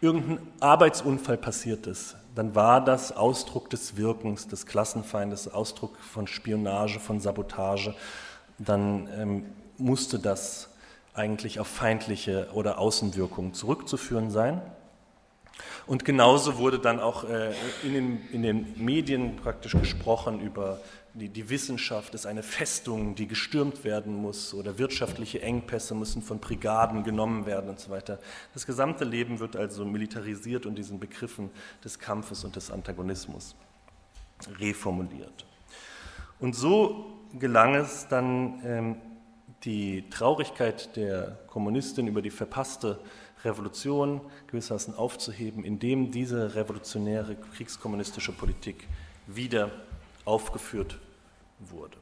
irgendein 0.01 0.39
Arbeitsunfall 0.59 1.37
passiert 1.37 1.87
ist, 1.87 2.15
dann 2.35 2.55
war 2.55 2.83
das 2.83 3.15
Ausdruck 3.15 3.69
des 3.69 3.97
Wirkens 3.97 4.47
des 4.47 4.65
Klassenfeindes, 4.65 5.47
Ausdruck 5.47 5.97
von 5.99 6.27
Spionage, 6.27 6.99
von 6.99 7.19
Sabotage. 7.19 7.93
Dann 8.57 9.09
ähm, 9.17 9.45
musste 9.77 10.17
das 10.17 10.69
eigentlich 11.13 11.59
auf 11.59 11.67
feindliche 11.67 12.47
oder 12.53 12.79
Außenwirkungen 12.79 13.53
zurückzuführen 13.53 14.31
sein. 14.31 14.61
Und 15.85 16.05
genauso 16.05 16.57
wurde 16.57 16.79
dann 16.79 16.99
auch 16.99 17.25
äh, 17.25 17.51
in, 17.83 17.93
den, 17.93 18.29
in 18.31 18.43
den 18.43 18.73
Medien 18.77 19.35
praktisch 19.35 19.73
gesprochen 19.73 20.39
über 20.39 20.79
die, 21.13 21.29
die, 21.29 21.49
Wissenschaft 21.49 22.13
ist 22.15 22.25
eine 22.25 22.43
Festung, 22.43 23.15
die 23.15 23.27
gestürmt 23.27 23.83
werden 23.83 24.15
muss 24.15 24.53
oder 24.53 24.77
wirtschaftliche 24.77 25.41
Engpässe 25.41 25.93
müssen 25.93 26.21
von 26.21 26.39
Brigaden 26.39 27.03
genommen 27.03 27.45
werden 27.45 27.69
und 27.69 27.79
so 27.79 27.89
weiter. 27.89 28.19
Das 28.53 28.65
gesamte 28.65 29.03
Leben 29.03 29.39
wird 29.39 29.55
also 29.55 29.83
militarisiert 29.85 30.65
und 30.65 30.75
diesen 30.75 30.99
Begriffen 30.99 31.49
des 31.83 31.99
Kampfes 31.99 32.43
und 32.43 32.55
des 32.55 32.71
Antagonismus 32.71 33.55
reformuliert. 34.59 35.45
Und 36.39 36.55
so 36.55 37.13
gelang 37.37 37.75
es 37.75 38.07
dann, 38.07 38.61
ähm, 38.65 38.95
die 39.63 40.09
Traurigkeit 40.09 40.95
der 40.95 41.37
Kommunistin 41.47 42.07
über 42.07 42.21
die 42.21 42.31
verpasste 42.31 42.99
Revolution 43.43 44.21
gewissermaßen 44.47 44.95
aufzuheben, 44.95 45.63
indem 45.63 46.11
diese 46.11 46.55
revolutionäre 46.55 47.35
kriegskommunistische 47.35 48.31
Politik 48.31 48.87
wieder 49.27 49.71
aufgeführt 50.25 50.99
wurde. 51.59 51.97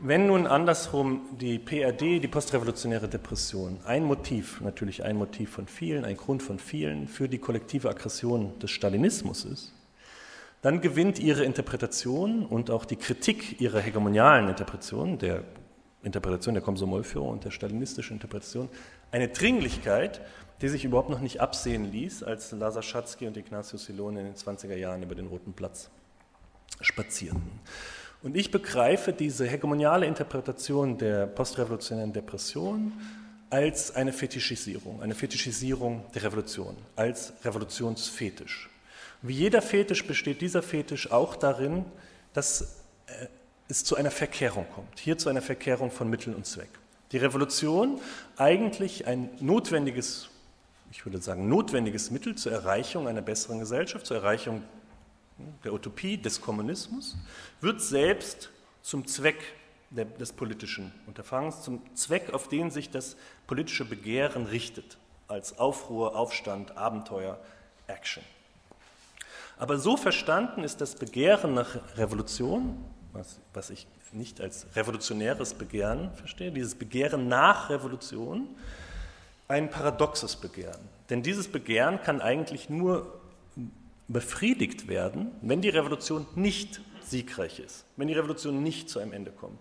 Wenn 0.00 0.28
nun 0.28 0.46
andersrum 0.46 1.22
die 1.40 1.58
PRD, 1.58 2.22
die 2.22 2.28
postrevolutionäre 2.28 3.08
Depression, 3.08 3.80
ein 3.84 4.04
Motiv, 4.04 4.60
natürlich 4.60 5.02
ein 5.02 5.16
Motiv 5.16 5.50
von 5.50 5.66
vielen, 5.66 6.04
ein 6.04 6.16
Grund 6.16 6.40
von 6.40 6.60
vielen 6.60 7.08
für 7.08 7.28
die 7.28 7.38
kollektive 7.38 7.90
Aggression 7.90 8.56
des 8.60 8.70
Stalinismus 8.70 9.44
ist, 9.44 9.72
dann 10.62 10.80
gewinnt 10.80 11.18
ihre 11.18 11.44
Interpretation 11.44 12.46
und 12.46 12.70
auch 12.70 12.84
die 12.84 12.94
Kritik 12.94 13.60
ihrer 13.60 13.80
hegemonialen 13.80 14.48
Interpretation, 14.48 15.18
der 15.18 15.42
Interpretation 16.04 16.54
der 16.54 16.62
Komsomolführung 16.62 17.30
und 17.30 17.44
der 17.44 17.50
stalinistischen 17.50 18.14
Interpretation, 18.18 18.68
eine 19.10 19.26
Dringlichkeit, 19.26 20.20
die 20.60 20.68
sich 20.68 20.84
überhaupt 20.84 21.10
noch 21.10 21.20
nicht 21.20 21.40
absehen 21.40 21.90
ließ, 21.90 22.22
als 22.22 22.52
Lazar 22.52 22.82
Schatzky 22.82 23.26
und 23.26 23.36
Ignatius 23.36 23.86
Silone 23.86 24.20
in 24.20 24.26
den 24.26 24.34
20er 24.36 24.76
Jahren 24.76 25.02
über 25.02 25.16
den 25.16 25.26
Roten 25.26 25.54
Platz 25.54 25.90
spazierten. 26.80 27.60
Und 28.22 28.36
ich 28.36 28.50
begreife 28.50 29.12
diese 29.12 29.46
hegemoniale 29.46 30.06
Interpretation 30.06 30.98
der 30.98 31.26
postrevolutionären 31.26 32.12
Depression 32.12 32.92
als 33.50 33.94
eine 33.94 34.12
Fetischisierung, 34.12 35.00
eine 35.00 35.14
Fetischisierung 35.14 36.04
der 36.14 36.24
Revolution, 36.24 36.76
als 36.96 37.32
Revolutionsfetisch. 37.44 38.68
Wie 39.22 39.34
jeder 39.34 39.62
Fetisch 39.62 40.06
besteht 40.06 40.40
dieser 40.40 40.62
Fetisch 40.62 41.10
auch 41.10 41.36
darin, 41.36 41.84
dass 42.32 42.82
äh, 43.06 43.26
es 43.68 43.84
zu 43.84 43.96
einer 43.96 44.10
Verkehrung 44.10 44.66
kommt, 44.74 44.98
hier 44.98 45.18
zu 45.18 45.28
einer 45.28 45.42
Verkehrung 45.42 45.90
von 45.90 46.10
Mittel 46.10 46.34
und 46.34 46.46
Zweck. 46.46 46.70
Die 47.12 47.18
Revolution 47.18 48.00
eigentlich 48.36 49.06
ein 49.06 49.30
notwendiges, 49.40 50.28
ich 50.90 51.04
würde 51.06 51.20
sagen, 51.20 51.48
notwendiges 51.48 52.10
Mittel 52.10 52.34
zur 52.34 52.52
Erreichung 52.52 53.08
einer 53.08 53.22
besseren 53.22 53.58
Gesellschaft, 53.60 54.06
zur 54.06 54.18
Erreichung 54.18 54.62
der 55.64 55.72
Utopie 55.72 56.16
des 56.16 56.40
Kommunismus, 56.40 57.16
wird 57.60 57.80
selbst 57.80 58.50
zum 58.82 59.06
Zweck 59.06 59.38
des 59.90 60.32
politischen 60.32 60.92
Unterfangens, 61.06 61.62
zum 61.62 61.82
Zweck, 61.94 62.34
auf 62.34 62.48
den 62.48 62.70
sich 62.70 62.90
das 62.90 63.16
politische 63.46 63.84
Begehren 63.84 64.46
richtet, 64.46 64.98
als 65.28 65.58
Aufruhr, 65.58 66.16
Aufstand, 66.16 66.76
Abenteuer, 66.76 67.38
Action. 67.86 68.22
Aber 69.58 69.78
so 69.78 69.96
verstanden 69.96 70.62
ist 70.62 70.80
das 70.80 70.94
Begehren 70.94 71.54
nach 71.54 71.96
Revolution, 71.96 72.84
was, 73.12 73.40
was 73.54 73.70
ich 73.70 73.86
nicht 74.12 74.40
als 74.40 74.66
revolutionäres 74.76 75.54
Begehren 75.54 76.12
verstehe, 76.14 76.52
dieses 76.52 76.74
Begehren 76.74 77.28
nach 77.28 77.68
Revolution, 77.70 78.48
ein 79.48 79.70
paradoxes 79.70 80.36
Begehren. 80.36 80.80
Denn 81.10 81.22
dieses 81.22 81.48
Begehren 81.48 82.00
kann 82.02 82.20
eigentlich 82.20 82.68
nur 82.68 83.20
befriedigt 84.08 84.88
werden, 84.88 85.30
wenn 85.42 85.60
die 85.60 85.68
Revolution 85.68 86.26
nicht 86.34 86.80
siegreich 87.02 87.60
ist, 87.60 87.84
wenn 87.96 88.08
die 88.08 88.14
Revolution 88.14 88.62
nicht 88.62 88.88
zu 88.88 88.98
einem 88.98 89.12
Ende 89.12 89.30
kommt. 89.30 89.60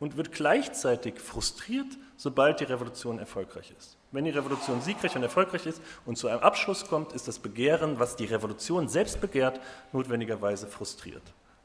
Und 0.00 0.16
wird 0.16 0.30
gleichzeitig 0.30 1.18
frustriert, 1.18 1.98
sobald 2.16 2.60
die 2.60 2.64
Revolution 2.64 3.18
erfolgreich 3.18 3.72
ist. 3.76 3.96
Wenn 4.12 4.24
die 4.24 4.30
Revolution 4.30 4.80
siegreich 4.80 5.16
und 5.16 5.24
erfolgreich 5.24 5.66
ist 5.66 5.82
und 6.06 6.16
zu 6.16 6.28
einem 6.28 6.40
Abschluss 6.40 6.86
kommt, 6.86 7.12
ist 7.12 7.26
das 7.26 7.40
Begehren, 7.40 7.98
was 7.98 8.14
die 8.14 8.26
Revolution 8.26 8.88
selbst 8.88 9.20
begehrt, 9.20 9.60
notwendigerweise 9.92 10.68
frustriert. 10.68 11.22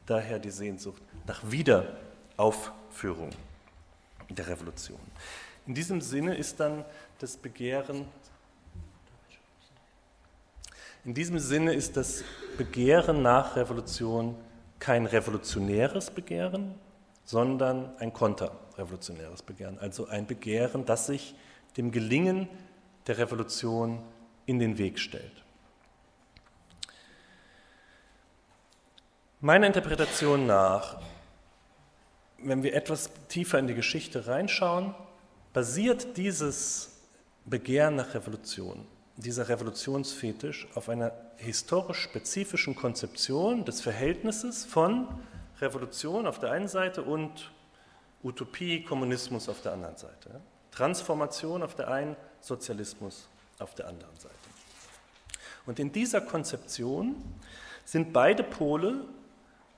Daher 0.07 0.39
die 0.39 0.49
Sehnsucht 0.49 1.01
nach 1.27 1.41
Wiederaufführung 1.43 3.29
der 4.29 4.47
Revolution. 4.47 4.99
In 5.67 5.75
diesem 5.75 6.01
Sinne 6.01 6.35
ist 6.35 6.59
dann 6.59 6.83
das 7.19 7.37
Begehren 7.37 8.05
in 11.05 11.13
diesem 11.13 11.39
Sinne 11.39 11.73
ist 11.73 11.97
das 11.97 12.23
Begehren 12.57 13.21
nach 13.21 13.55
Revolution 13.55 14.35
kein 14.79 15.05
revolutionäres 15.05 16.11
Begehren, 16.11 16.75
sondern 17.25 17.95
ein 17.97 18.13
konterrevolutionäres 18.13 19.41
Begehren, 19.43 19.79
also 19.79 20.07
ein 20.07 20.27
Begehren, 20.27 20.85
das 20.85 21.07
sich 21.07 21.35
dem 21.77 21.91
Gelingen 21.91 22.47
der 23.07 23.17
Revolution 23.17 24.01
in 24.45 24.59
den 24.59 24.77
Weg 24.77 24.99
stellt. 24.99 25.43
Meiner 29.41 29.67
Interpretation 29.67 30.45
nach, 30.45 31.01
wenn 32.37 32.63
wir 32.63 32.73
etwas 32.73 33.09
tiefer 33.27 33.59
in 33.59 33.67
die 33.67 33.73
Geschichte 33.73 34.27
reinschauen, 34.27 34.95
basiert 35.51 36.15
dieses 36.15 37.01
Begehren 37.45 37.95
nach 37.95 38.13
Revolution 38.13 38.85
dieser 39.15 39.47
Revolutionsfetisch 39.49 40.67
auf 40.75 40.89
einer 40.89 41.11
historisch 41.37 41.99
spezifischen 42.01 42.75
Konzeption 42.75 43.65
des 43.65 43.81
Verhältnisses 43.81 44.65
von 44.65 45.07
Revolution 45.61 46.27
auf 46.27 46.39
der 46.39 46.51
einen 46.51 46.67
Seite 46.67 47.03
und 47.03 47.51
Utopie, 48.23 48.83
Kommunismus 48.83 49.49
auf 49.49 49.61
der 49.61 49.73
anderen 49.73 49.97
Seite. 49.97 50.41
Transformation 50.71 51.61
auf 51.61 51.75
der 51.75 51.89
einen, 51.89 52.15
Sozialismus 52.41 53.27
auf 53.59 53.75
der 53.75 53.87
anderen 53.87 54.17
Seite. 54.17 54.35
Und 55.65 55.79
in 55.79 55.91
dieser 55.91 56.21
Konzeption 56.21 57.15
sind 57.85 58.11
beide 58.11 58.43
Pole 58.43 59.05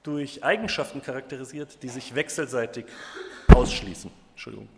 durch 0.03 0.43
Eigenschaften 0.43 1.01
charakterisiert, 1.01 1.81
die 1.83 1.89
sich 1.89 2.15
wechselseitig 2.15 2.85
ausschließen. 3.53 4.11
Entschuldigung. 4.31 4.69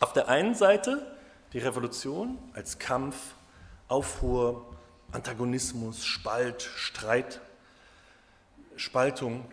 Auf 0.00 0.12
der 0.12 0.28
einen 0.28 0.54
Seite 0.54 1.04
die 1.52 1.58
Revolution 1.58 2.38
als 2.54 2.78
Kampf 2.78 3.35
Aufruhr, 3.88 4.66
Antagonismus, 5.12 6.04
Spalt, 6.04 6.62
Streit, 6.62 7.40
Spaltung. 8.76 9.44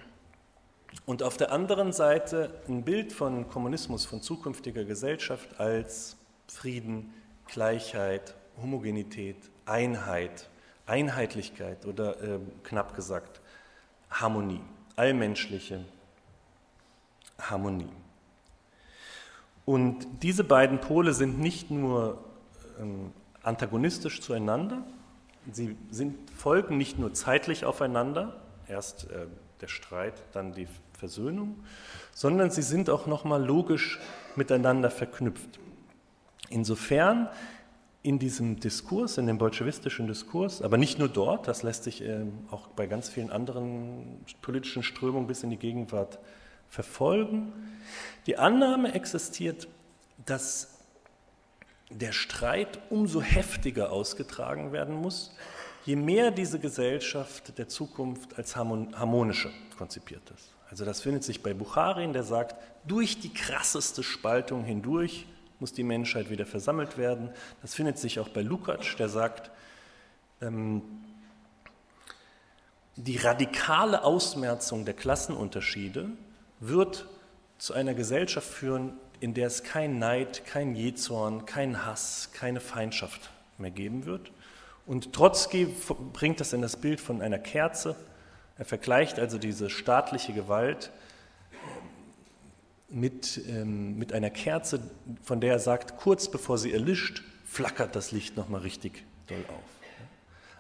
Und 1.06 1.24
auf 1.24 1.38
der 1.38 1.52
anderen 1.52 1.92
Seite 1.92 2.62
ein 2.68 2.84
Bild 2.84 3.14
von 3.14 3.48
Kommunismus, 3.50 4.06
von 4.06 4.22
zukünftiger 4.22 4.84
Gesellschaft 4.84 5.60
als 5.60 6.18
Frieden, 6.48 7.14
Gleichheit, 7.48 8.36
Homogenität, 8.62 9.38
Einheit, 9.66 10.50
Einheitlichkeit 10.86 11.86
oder 11.86 12.22
äh, 12.22 12.40
knapp 12.64 12.96
gesagt 12.96 13.42
Harmonie, 14.10 14.62
allmenschliche 14.96 15.84
Harmonie. 17.40 17.90
Und 19.66 20.06
diese 20.22 20.44
beiden 20.44 20.80
Pole 20.80 21.14
sind 21.14 21.40
nicht 21.40 21.72
nur 21.72 22.24
ähm, 22.80 23.12
antagonistisch 23.44 24.22
zueinander, 24.22 24.84
sie 25.52 25.76
sind, 25.92 26.32
folgen 26.32 26.78
nicht 26.78 26.98
nur 26.98 27.14
zeitlich 27.14 27.66
aufeinander, 27.66 28.42
erst 28.68 29.10
äh, 29.12 29.28
der 29.62 29.68
Streit, 29.68 30.24
dann 30.32 30.54
die 30.54 30.68
Versöhnung, 30.98 31.64
sondern 32.14 32.50
sie 32.50 32.62
sind 32.62 32.90
auch 32.90 33.08
nochmal 33.08 33.44
logisch 33.44 34.00
miteinander 34.36 34.90
verknüpft. 34.90 35.60
Insofern 36.50 37.30
in 38.04 38.20
diesem 38.20 38.60
Diskurs, 38.60 39.18
in 39.18 39.28
dem 39.28 39.38
bolschewistischen 39.38 40.08
Diskurs, 40.08 40.62
aber 40.62 40.78
nicht 40.78 41.00
nur 41.00 41.08
dort, 41.08 41.48
das 41.48 41.64
lässt 41.64 41.86
sich 41.86 42.02
äh, 42.04 42.26
auch 42.52 42.68
bei 42.68 42.86
ganz 42.86 43.10
vielen 43.10 43.32
anderen 43.32 44.26
politischen 44.42 44.84
Strömungen 44.84 45.28
bis 45.28 45.44
in 45.44 45.50
die 45.50 45.58
Gegenwart 45.58 46.20
verfolgen, 46.68 47.54
die 48.28 48.38
Annahme 48.38 48.94
existiert, 48.94 49.68
dass 50.26 50.73
der 51.94 52.12
Streit 52.12 52.80
umso 52.90 53.22
heftiger 53.22 53.92
ausgetragen 53.92 54.72
werden 54.72 54.96
muss, 54.96 55.36
je 55.86 55.96
mehr 55.96 56.32
diese 56.32 56.60
Gesellschaft 56.60 57.58
der 57.58 57.68
Zukunft 57.68 58.38
als 58.38 58.56
harmonische 58.56 59.52
konzipiert 59.78 60.30
ist. 60.32 60.54
Also 60.70 60.86
das 60.86 61.02
findet 61.02 61.24
sich 61.24 61.44
bei 61.44 61.54
Bucharin, 61.54 62.14
der 62.14 62.24
sagt, 62.24 62.56
durch 62.88 63.20
die 63.20 63.34
krasseste 63.34 64.02
Spaltung 64.02 64.64
hindurch 64.64 65.28
muss 65.60 65.74
die 65.74 65.84
Menschheit 65.84 66.30
wieder 66.30 66.46
versammelt 66.46 66.98
werden. 66.98 67.30
Das 67.62 67.76
findet 67.76 67.98
sich 67.98 68.20
auch 68.20 68.30
bei 68.30 68.42
Lukács, 68.42 68.96
der 68.98 69.08
sagt, 69.08 69.52
ähm, 70.42 70.82
die 72.96 73.18
radikale 73.18 74.04
Ausmerzung 74.04 74.86
der 74.86 74.94
Klassenunterschiede 74.94 76.10
wird 76.60 77.08
zu 77.58 77.74
einer 77.74 77.94
Gesellschaft 77.94 78.48
führen, 78.48 78.94
in 79.24 79.34
der 79.34 79.48
es 79.48 79.64
kein 79.64 80.00
Neid, 80.00 80.46
kein 80.46 80.76
Jezorn, 80.76 81.46
kein 81.46 81.86
Hass, 81.86 82.32
keine 82.34 82.60
Feindschaft 82.60 83.30
mehr 83.58 83.72
geben 83.72 84.06
wird. 84.06 84.34
Und 84.86 85.14
Trotzki 85.14 85.74
bringt 86.12 86.42
das 86.42 86.52
in 86.52 86.62
das 86.62 86.76
Bild 86.76 87.00
von 87.00 87.22
einer 87.22 87.40
Kerze. 87.40 87.96
Er 88.58 88.66
vergleicht 88.66 89.20
also 89.20 89.38
diese 89.38 89.70
staatliche 89.70 90.34
Gewalt 90.34 90.92
mit, 92.90 93.40
ähm, 93.48 93.98
mit 93.98 94.12
einer 94.12 94.30
Kerze, 94.30 94.82
von 95.24 95.40
der 95.40 95.54
er 95.54 95.60
sagt, 95.60 95.96
kurz 95.96 96.30
bevor 96.30 96.58
sie 96.58 96.74
erlischt, 96.74 97.24
flackert 97.46 97.96
das 97.96 98.12
Licht 98.12 98.36
nochmal 98.36 98.60
richtig 98.60 99.06
doll 99.28 99.46
auf. 99.48 99.64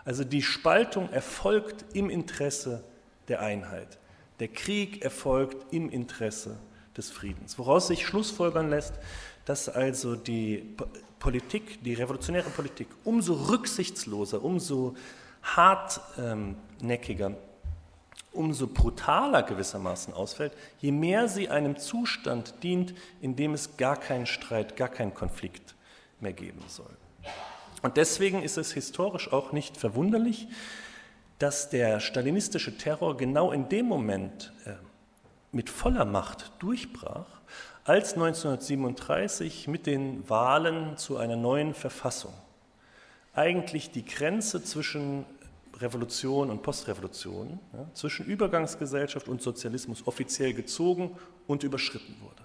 Also 0.05 0.23
die 0.23 0.41
Spaltung 0.41 1.11
erfolgt 1.11 1.83
im 1.93 2.09
Interesse 2.09 2.81
der 3.27 3.41
Einheit. 3.41 3.97
Der 4.39 4.47
Krieg 4.47 5.03
erfolgt 5.03 5.73
im 5.73 5.89
Interesse 5.89 6.55
des 6.97 7.09
Friedens, 7.09 7.57
woraus 7.57 7.87
sich 7.87 8.05
schlussfolgern 8.05 8.69
lässt, 8.69 8.93
dass 9.45 9.69
also 9.69 10.15
die 10.15 10.75
Politik, 11.19 11.83
die 11.83 11.93
revolutionäre 11.93 12.49
Politik, 12.49 12.87
umso 13.03 13.33
rücksichtsloser, 13.33 14.43
umso 14.43 14.95
hartnäckiger, 15.41 17.35
umso 18.31 18.67
brutaler 18.67 19.43
gewissermaßen 19.43 20.13
ausfällt, 20.13 20.53
je 20.79 20.91
mehr 20.91 21.27
sie 21.27 21.49
einem 21.49 21.77
Zustand 21.77 22.55
dient, 22.63 22.93
in 23.21 23.35
dem 23.35 23.53
es 23.53 23.77
gar 23.77 23.97
keinen 23.97 24.25
Streit, 24.25 24.75
gar 24.75 24.89
keinen 24.89 25.13
Konflikt 25.13 25.75
mehr 26.19 26.33
geben 26.33 26.61
soll. 26.67 26.95
Und 27.81 27.97
deswegen 27.97 28.41
ist 28.41 28.57
es 28.57 28.71
historisch 28.71 29.31
auch 29.31 29.51
nicht 29.51 29.77
verwunderlich, 29.77 30.47
dass 31.37 31.69
der 31.69 31.99
stalinistische 31.99 32.77
Terror 32.77 33.17
genau 33.17 33.51
in 33.51 33.67
dem 33.67 33.85
Moment 33.85 34.53
äh, 34.65 34.71
mit 35.53 35.69
voller 35.69 36.05
Macht 36.05 36.51
durchbrach, 36.59 37.27
als 37.85 38.13
1937 38.13 39.67
mit 39.67 39.85
den 39.85 40.27
Wahlen 40.29 40.97
zu 40.97 41.17
einer 41.17 41.35
neuen 41.35 41.73
Verfassung 41.73 42.33
eigentlich 43.33 43.91
die 43.91 44.05
Grenze 44.05 44.63
zwischen 44.63 45.25
Revolution 45.77 46.49
und 46.51 46.61
Postrevolution, 46.61 47.59
ja, 47.73 47.87
zwischen 47.93 48.25
Übergangsgesellschaft 48.25 49.27
und 49.27 49.41
Sozialismus 49.41 50.05
offiziell 50.05 50.53
gezogen 50.53 51.17
und 51.47 51.63
überschritten 51.63 52.15
wurde. 52.21 52.43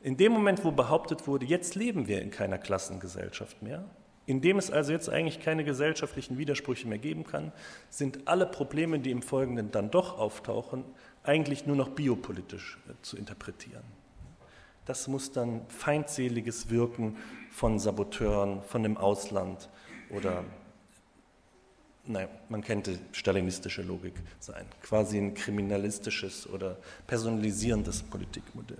In 0.00 0.16
dem 0.16 0.32
Moment, 0.32 0.64
wo 0.64 0.72
behauptet 0.72 1.26
wurde, 1.26 1.46
jetzt 1.46 1.76
leben 1.76 2.08
wir 2.08 2.20
in 2.20 2.30
keiner 2.30 2.58
Klassengesellschaft 2.58 3.62
mehr, 3.62 3.84
indem 4.26 4.58
es 4.58 4.70
also 4.70 4.92
jetzt 4.92 5.08
eigentlich 5.08 5.40
keine 5.40 5.64
gesellschaftlichen 5.64 6.36
Widersprüche 6.36 6.86
mehr 6.86 6.98
geben 6.98 7.24
kann, 7.24 7.52
sind 7.88 8.28
alle 8.28 8.46
Probleme, 8.46 8.98
die 8.98 9.10
im 9.10 9.22
Folgenden 9.22 9.70
dann 9.70 9.90
doch 9.90 10.18
auftauchen, 10.18 10.84
eigentlich 11.24 11.66
nur 11.66 11.76
noch 11.76 11.90
biopolitisch 11.90 12.78
äh, 12.88 12.92
zu 13.02 13.16
interpretieren. 13.16 13.84
Das 14.86 15.06
muss 15.06 15.32
dann 15.32 15.60
feindseliges 15.68 16.70
Wirken 16.70 17.16
von 17.50 17.78
Saboteuren, 17.78 18.62
von 18.62 18.82
dem 18.82 18.96
Ausland 18.96 19.68
oder, 20.08 20.44
nein, 22.06 22.28
man 22.48 22.62
kennt 22.62 22.86
die 22.86 22.98
stalinistische 23.12 23.82
Logik 23.82 24.14
sein, 24.40 24.64
quasi 24.82 25.18
ein 25.18 25.34
kriminalistisches 25.34 26.48
oder 26.48 26.78
personalisierendes 27.06 28.02
Politikmodell. 28.02 28.78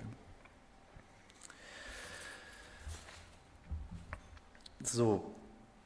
So, 4.82 5.22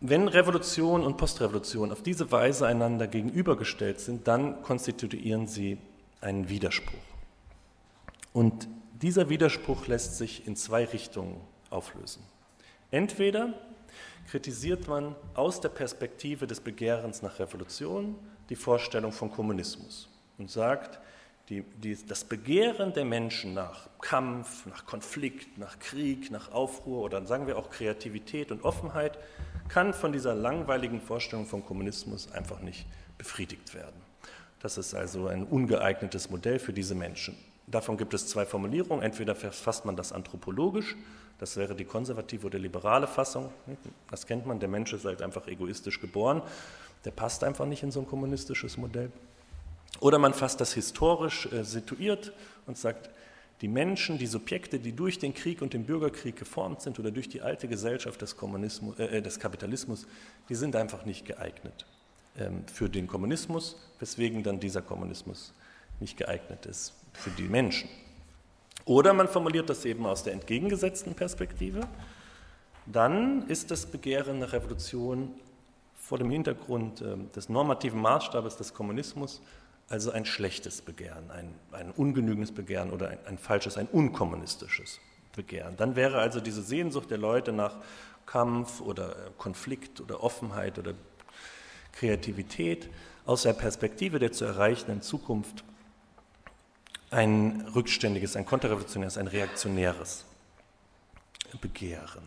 wenn 0.00 0.28
Revolution 0.28 1.02
und 1.02 1.16
Postrevolution 1.16 1.90
auf 1.90 2.02
diese 2.02 2.30
Weise 2.30 2.66
einander 2.66 3.08
gegenübergestellt 3.08 3.98
sind, 4.00 4.28
dann 4.28 4.62
konstituieren 4.62 5.48
sie 5.48 5.78
einen 6.22 6.48
Widerspruch. 6.48 6.98
Und 8.32 8.68
dieser 9.02 9.28
Widerspruch 9.28 9.86
lässt 9.88 10.16
sich 10.16 10.46
in 10.46 10.56
zwei 10.56 10.84
Richtungen 10.84 11.40
auflösen. 11.70 12.22
Entweder 12.90 13.52
kritisiert 14.30 14.88
man 14.88 15.16
aus 15.34 15.60
der 15.60 15.68
Perspektive 15.68 16.46
des 16.46 16.60
Begehrens 16.60 17.22
nach 17.22 17.38
Revolution 17.38 18.16
die 18.48 18.56
Vorstellung 18.56 19.12
von 19.12 19.30
Kommunismus 19.30 20.08
und 20.38 20.50
sagt, 20.50 21.00
die, 21.48 21.62
die, 21.62 21.98
das 22.06 22.24
Begehren 22.24 22.92
der 22.92 23.04
Menschen 23.04 23.54
nach 23.54 23.88
Kampf, 24.00 24.66
nach 24.66 24.86
Konflikt, 24.86 25.58
nach 25.58 25.78
Krieg, 25.78 26.30
nach 26.30 26.52
Aufruhr 26.52 27.02
oder 27.02 27.26
sagen 27.26 27.46
wir 27.46 27.58
auch 27.58 27.70
Kreativität 27.70 28.52
und 28.52 28.64
Offenheit 28.64 29.18
kann 29.68 29.92
von 29.92 30.12
dieser 30.12 30.34
langweiligen 30.34 31.00
Vorstellung 31.00 31.46
von 31.46 31.64
Kommunismus 31.64 32.30
einfach 32.30 32.60
nicht 32.60 32.86
befriedigt 33.18 33.74
werden. 33.74 34.01
Das 34.62 34.78
ist 34.78 34.94
also 34.94 35.26
ein 35.26 35.44
ungeeignetes 35.44 36.30
Modell 36.30 36.58
für 36.60 36.72
diese 36.72 36.94
Menschen. 36.94 37.36
Davon 37.66 37.96
gibt 37.96 38.14
es 38.14 38.28
zwei 38.28 38.46
Formulierungen. 38.46 39.02
Entweder 39.02 39.34
fasst 39.34 39.84
man 39.84 39.96
das 39.96 40.12
anthropologisch, 40.12 40.96
das 41.38 41.56
wäre 41.56 41.74
die 41.74 41.84
konservative 41.84 42.46
oder 42.46 42.58
liberale 42.60 43.08
Fassung. 43.08 43.50
Das 44.10 44.26
kennt 44.26 44.46
man, 44.46 44.60
der 44.60 44.68
Mensch 44.68 44.92
ist 44.92 45.04
halt 45.04 45.22
einfach 45.22 45.48
egoistisch 45.48 46.00
geboren. 46.00 46.40
Der 47.04 47.10
passt 47.10 47.42
einfach 47.42 47.66
nicht 47.66 47.82
in 47.82 47.90
so 47.90 47.98
ein 47.98 48.06
kommunistisches 48.06 48.76
Modell. 48.76 49.10
Oder 49.98 50.20
man 50.20 50.34
fasst 50.34 50.60
das 50.60 50.72
historisch 50.72 51.50
äh, 51.52 51.64
situiert 51.64 52.32
und 52.66 52.78
sagt, 52.78 53.10
die 53.60 53.68
Menschen, 53.68 54.18
die 54.18 54.26
Subjekte, 54.26 54.78
die 54.78 54.92
durch 54.92 55.18
den 55.18 55.34
Krieg 55.34 55.62
und 55.62 55.72
den 55.72 55.84
Bürgerkrieg 55.84 56.36
geformt 56.36 56.80
sind 56.80 56.98
oder 57.00 57.10
durch 57.10 57.28
die 57.28 57.42
alte 57.42 57.66
Gesellschaft 57.66 58.22
des, 58.22 58.36
äh, 58.98 59.20
des 59.20 59.40
Kapitalismus, 59.40 60.06
die 60.48 60.54
sind 60.54 60.76
einfach 60.76 61.04
nicht 61.04 61.26
geeignet. 61.26 61.86
Ähm, 62.38 62.64
für 62.66 62.88
den 62.88 63.06
Kommunismus, 63.06 63.76
weswegen 63.98 64.42
dann 64.42 64.58
dieser 64.58 64.80
Kommunismus 64.80 65.52
nicht 66.00 66.16
geeignet 66.16 66.64
ist 66.66 66.94
für 67.12 67.30
die 67.30 67.42
Menschen. 67.42 67.88
Oder 68.84 69.12
man 69.12 69.28
formuliert 69.28 69.68
das 69.68 69.84
eben 69.84 70.06
aus 70.06 70.24
der 70.24 70.32
entgegengesetzten 70.32 71.14
Perspektive. 71.14 71.80
Dann 72.86 73.46
ist 73.48 73.70
das 73.70 73.86
Begehren 73.86 74.38
nach 74.38 74.52
Revolution 74.52 75.34
vor 75.94 76.18
dem 76.18 76.30
Hintergrund 76.30 77.02
ähm, 77.02 77.30
des 77.32 77.48
normativen 77.48 78.00
Maßstabes 78.00 78.56
des 78.56 78.72
Kommunismus 78.72 79.42
also 79.88 80.10
ein 80.10 80.24
schlechtes 80.24 80.80
Begehren, 80.80 81.30
ein, 81.30 81.54
ein 81.70 81.90
ungenügendes 81.90 82.52
Begehren 82.52 82.90
oder 82.90 83.10
ein, 83.10 83.18
ein 83.26 83.36
falsches, 83.36 83.76
ein 83.76 83.86
unkommunistisches 83.88 85.00
Begehren. 85.36 85.76
Dann 85.76 85.96
wäre 85.96 86.18
also 86.18 86.40
diese 86.40 86.62
Sehnsucht 86.62 87.10
der 87.10 87.18
Leute 87.18 87.52
nach 87.52 87.76
Kampf 88.24 88.80
oder 88.80 89.10
äh, 89.10 89.30
Konflikt 89.36 90.00
oder 90.00 90.22
Offenheit 90.22 90.78
oder 90.78 90.94
Kreativität 91.92 92.88
aus 93.24 93.42
der 93.42 93.52
Perspektive 93.52 94.18
der 94.18 94.32
zu 94.32 94.44
erreichenden 94.44 95.02
Zukunft 95.02 95.64
ein 97.10 97.66
rückständiges, 97.74 98.36
ein 98.36 98.46
konterrevolutionäres, 98.46 99.18
ein 99.18 99.26
reaktionäres 99.26 100.24
Begehren. 101.60 102.24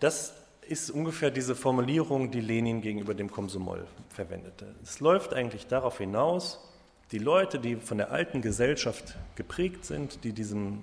Das 0.00 0.34
ist 0.62 0.90
ungefähr 0.90 1.30
diese 1.30 1.54
Formulierung, 1.54 2.30
die 2.30 2.40
Lenin 2.40 2.80
gegenüber 2.80 3.14
dem 3.14 3.30
Komsomol 3.30 3.86
verwendete. 4.08 4.74
Es 4.82 5.00
läuft 5.00 5.34
eigentlich 5.34 5.66
darauf 5.66 5.98
hinaus, 5.98 6.58
die 7.12 7.18
Leute, 7.18 7.60
die 7.60 7.76
von 7.76 7.98
der 7.98 8.10
alten 8.10 8.42
Gesellschaft 8.42 9.14
geprägt 9.36 9.84
sind, 9.84 10.24
die 10.24 10.32
diesem 10.32 10.80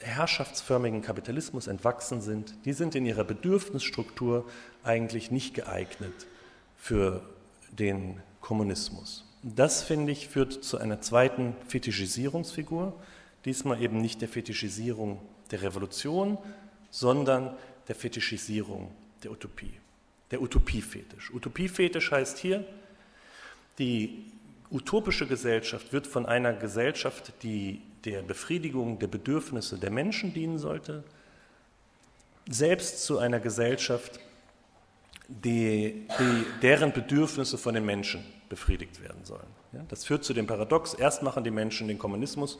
herrschaftsförmigen 0.00 1.02
Kapitalismus 1.02 1.66
entwachsen 1.66 2.20
sind, 2.20 2.54
die 2.64 2.72
sind 2.72 2.94
in 2.94 3.06
ihrer 3.06 3.24
Bedürfnisstruktur 3.24 4.48
eigentlich 4.82 5.30
nicht 5.30 5.54
geeignet 5.54 6.26
für 6.76 7.22
den 7.70 8.20
Kommunismus. 8.40 9.24
Das, 9.42 9.82
finde 9.82 10.12
ich, 10.12 10.28
führt 10.28 10.64
zu 10.64 10.78
einer 10.78 11.00
zweiten 11.00 11.54
Fetischisierungsfigur, 11.68 12.92
diesmal 13.44 13.82
eben 13.82 14.00
nicht 14.00 14.20
der 14.20 14.28
Fetischisierung 14.28 15.20
der 15.50 15.62
Revolution, 15.62 16.38
sondern 16.90 17.56
der 17.88 17.94
Fetischisierung 17.94 18.90
der 19.22 19.30
Utopie, 19.30 19.74
der 20.30 20.42
Utopiefetisch. 20.42 21.32
Utopiefetisch 21.32 22.10
heißt 22.10 22.38
hier, 22.38 22.64
die 23.78 24.24
utopische 24.70 25.26
Gesellschaft 25.26 25.92
wird 25.92 26.06
von 26.06 26.26
einer 26.26 26.52
Gesellschaft, 26.52 27.32
die 27.42 27.80
der 28.04 28.22
Befriedigung 28.22 28.98
der 28.98 29.08
Bedürfnisse 29.08 29.78
der 29.78 29.90
Menschen 29.90 30.32
dienen 30.32 30.58
sollte, 30.58 31.04
selbst 32.48 33.04
zu 33.04 33.18
einer 33.18 33.40
Gesellschaft, 33.40 34.20
die, 35.28 36.06
die, 36.18 36.44
deren 36.62 36.92
Bedürfnisse 36.92 37.58
von 37.58 37.74
den 37.74 37.84
Menschen 37.84 38.24
befriedigt 38.48 39.02
werden 39.02 39.24
sollen. 39.24 39.48
Ja, 39.72 39.84
das 39.88 40.04
führt 40.04 40.24
zu 40.24 40.32
dem 40.32 40.46
Paradox, 40.46 40.94
erst 40.94 41.22
machen 41.22 41.42
die 41.42 41.50
Menschen 41.50 41.88
den 41.88 41.98
Kommunismus, 41.98 42.58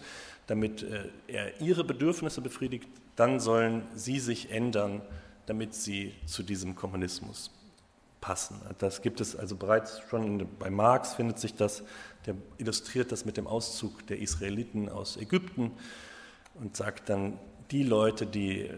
damit 0.49 0.83
äh, 0.83 1.09
er 1.29 1.61
ihre 1.61 1.85
Bedürfnisse 1.85 2.41
befriedigt, 2.41 2.89
dann 3.15 3.39
sollen 3.39 3.83
sie 3.95 4.19
sich 4.19 4.51
ändern, 4.51 5.01
damit 5.47 5.75
sie 5.75 6.15
zu 6.27 6.43
diesem 6.43 6.75
Kommunismus 6.75 7.53
passen. 8.27 8.61
Das 8.79 9.03
gibt 9.03 9.21
es 9.21 9.37
also 9.37 9.55
bereits 9.55 10.01
schon 10.11 10.49
bei 10.59 10.69
Marx 10.69 11.15
findet 11.15 11.39
sich 11.39 11.55
das, 11.55 11.85
der 12.27 12.35
illustriert 12.59 13.13
das 13.13 13.25
mit 13.25 13.37
dem 13.37 13.47
Auszug 13.47 14.05
der 14.09 14.19
Israeliten 14.19 14.89
aus 14.89 15.17
Ägypten 15.17 15.71
und 16.55 16.75
sagt 16.77 17.09
dann, 17.09 17.39
die 17.71 17.85
Leute, 17.85 18.27
die 18.27 18.69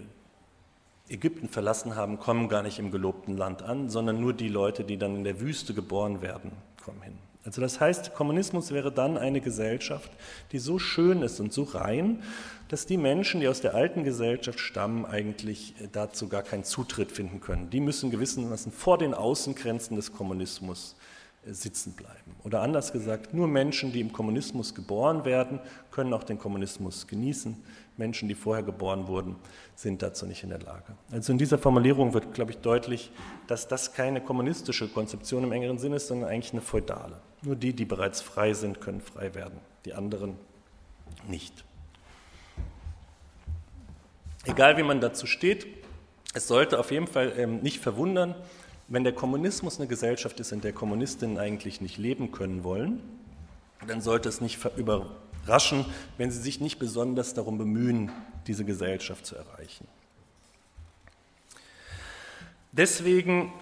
Ägypten 1.09 1.49
verlassen 1.49 1.97
haben, 1.97 2.19
kommen 2.19 2.51
gar 2.51 2.63
nicht 2.63 2.79
im 2.79 2.91
gelobten 2.91 3.39
Land 3.39 3.63
an, 3.63 3.89
sondern 3.89 4.21
nur 4.21 4.35
die 4.35 4.49
Leute, 4.49 4.85
die 4.85 4.99
dann 4.99 5.17
in 5.17 5.25
der 5.25 5.41
Wüste 5.41 5.73
geboren 5.73 6.21
werden, 6.21 6.53
kommen 6.85 7.01
hin. 7.01 7.19
Also 7.49 7.63
das 7.63 7.81
heißt, 7.81 8.13
Kommunismus 8.13 8.73
wäre 8.73 8.93
dann 8.93 9.17
eine 9.17 9.41
Gesellschaft, 9.41 10.11
die 10.53 10.59
so 10.59 10.79
schön 10.79 11.23
ist 11.23 11.41
und 11.41 11.51
so 11.51 11.63
rein, 11.63 12.23
dass 12.69 12.85
die 12.85 12.99
Menschen, 12.99 13.41
die 13.41 13.49
aus 13.49 13.63
der 13.63 13.75
alten 13.75 14.05
Gesellschaft 14.05 14.61
stammen, 14.61 15.07
eigentlich 15.07 15.73
dazu 15.93 16.29
gar 16.29 16.43
keinen 16.43 16.65
Zutritt 16.65 17.11
finden 17.11 17.41
können. 17.41 17.71
Die 17.71 17.81
müssen 17.81 18.11
gewissermaßen 18.11 18.71
vor 18.71 18.99
den 18.99 19.15
Außengrenzen 19.15 19.97
des 19.97 20.13
Kommunismus 20.13 20.95
sitzen 21.47 21.95
bleiben. 21.95 22.37
Oder 22.45 22.61
anders 22.61 22.93
gesagt, 22.93 23.33
nur 23.33 23.49
Menschen, 23.49 23.93
die 23.93 24.03
im 24.03 24.13
Kommunismus 24.13 24.75
geboren 24.75 25.25
werden, 25.25 25.59
können 25.91 26.13
auch 26.13 26.25
den 26.25 26.39
Kommunismus 26.39 27.07
genießen. 27.07 27.57
Menschen, 27.97 28.29
die 28.29 28.35
vorher 28.35 28.63
geboren 28.63 29.07
wurden, 29.07 29.37
sind 29.75 30.03
dazu 30.03 30.27
nicht 30.27 30.43
in 30.43 30.51
der 30.51 30.61
Lage. 30.61 30.99
Also 31.11 31.33
in 31.33 31.39
dieser 31.39 31.57
Formulierung 31.57 32.13
wird, 32.13 32.35
glaube 32.35 32.51
ich, 32.51 32.59
deutlich, 32.59 33.11
dass 33.47 33.69
das 33.69 33.95
keine 33.95 34.21
kommunistische 34.21 34.87
Konzeption 34.87 35.45
im 35.45 35.53
engeren 35.53 35.79
Sinne 35.79 35.97
ist, 35.97 36.09
sondern 36.09 36.29
eigentlich 36.29 36.53
eine 36.53 36.61
feudale. 36.61 37.17
Nur 37.42 37.57
die, 37.57 37.72
die 37.72 37.85
bereits 37.85 38.20
frei 38.20 38.53
sind, 38.55 38.81
können 38.81 39.01
frei 39.01 39.35
werden, 39.35 39.59
die 39.85 39.94
anderen 39.94 40.37
nicht. 41.29 41.64
Egal 44.44 44.77
wie 44.77 44.83
man 44.83 45.01
dazu 45.01 45.27
steht, 45.27 45.66
es 46.35 46.48
sollte 46.48 46.79
auf 46.79 46.90
jeden 46.90 47.07
Fall 47.07 47.33
ähm, 47.37 47.61
nicht 47.61 47.81
verwundern, 47.81 48.35
wenn 48.88 49.05
der 49.05 49.12
Kommunismus 49.12 49.79
eine 49.79 49.87
Gesellschaft 49.87 50.40
ist, 50.40 50.53
in 50.53 50.62
der 50.62 50.72
Kommunistinnen 50.72 51.38
eigentlich 51.38 51.81
nicht 51.81 51.98
leben 51.98 52.33
können 52.33 52.64
wollen, 52.64 53.03
dann 53.87 54.01
sollte 54.01 54.29
es 54.29 54.40
nicht 54.40 54.59
überraschen, 54.77 55.85
wenn 56.16 56.31
sie 56.31 56.40
sich 56.40 56.61
nicht 56.61 56.79
besonders 56.79 57.35
darum 57.35 57.59
bemühen, 57.59 58.11
diese 58.46 58.64
Gesellschaft 58.64 59.27
zu 59.27 59.37
erreichen. 59.37 59.87
Deswegen, 62.72 63.53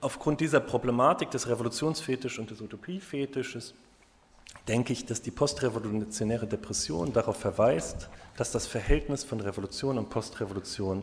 aufgrund 0.00 0.40
dieser 0.40 0.60
Problematik 0.60 1.30
des 1.30 1.48
Revolutionsfetisch 1.48 2.38
und 2.38 2.50
des 2.50 2.60
Utopiefetisches, 2.60 3.74
denke 4.68 4.92
ich, 4.92 5.06
dass 5.06 5.22
die 5.22 5.30
postrevolutionäre 5.30 6.46
Depression 6.46 7.12
darauf 7.12 7.36
verweist, 7.36 8.08
dass 8.36 8.52
das 8.52 8.66
Verhältnis 8.66 9.24
von 9.24 9.40
Revolution 9.40 9.98
und 9.98 10.10
Postrevolution 10.10 11.02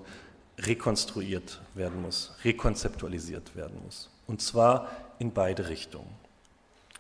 rekonstruiert 0.60 1.62
werden 1.76 2.02
muss, 2.02 2.34
rekonzeptualisiert 2.44 3.56
werden 3.56 3.80
muss. 3.84 4.10
Und 4.26 4.42
zwar 4.42 4.90
in 5.20 5.32
beide 5.32 5.70
Richtungen. 5.70 6.10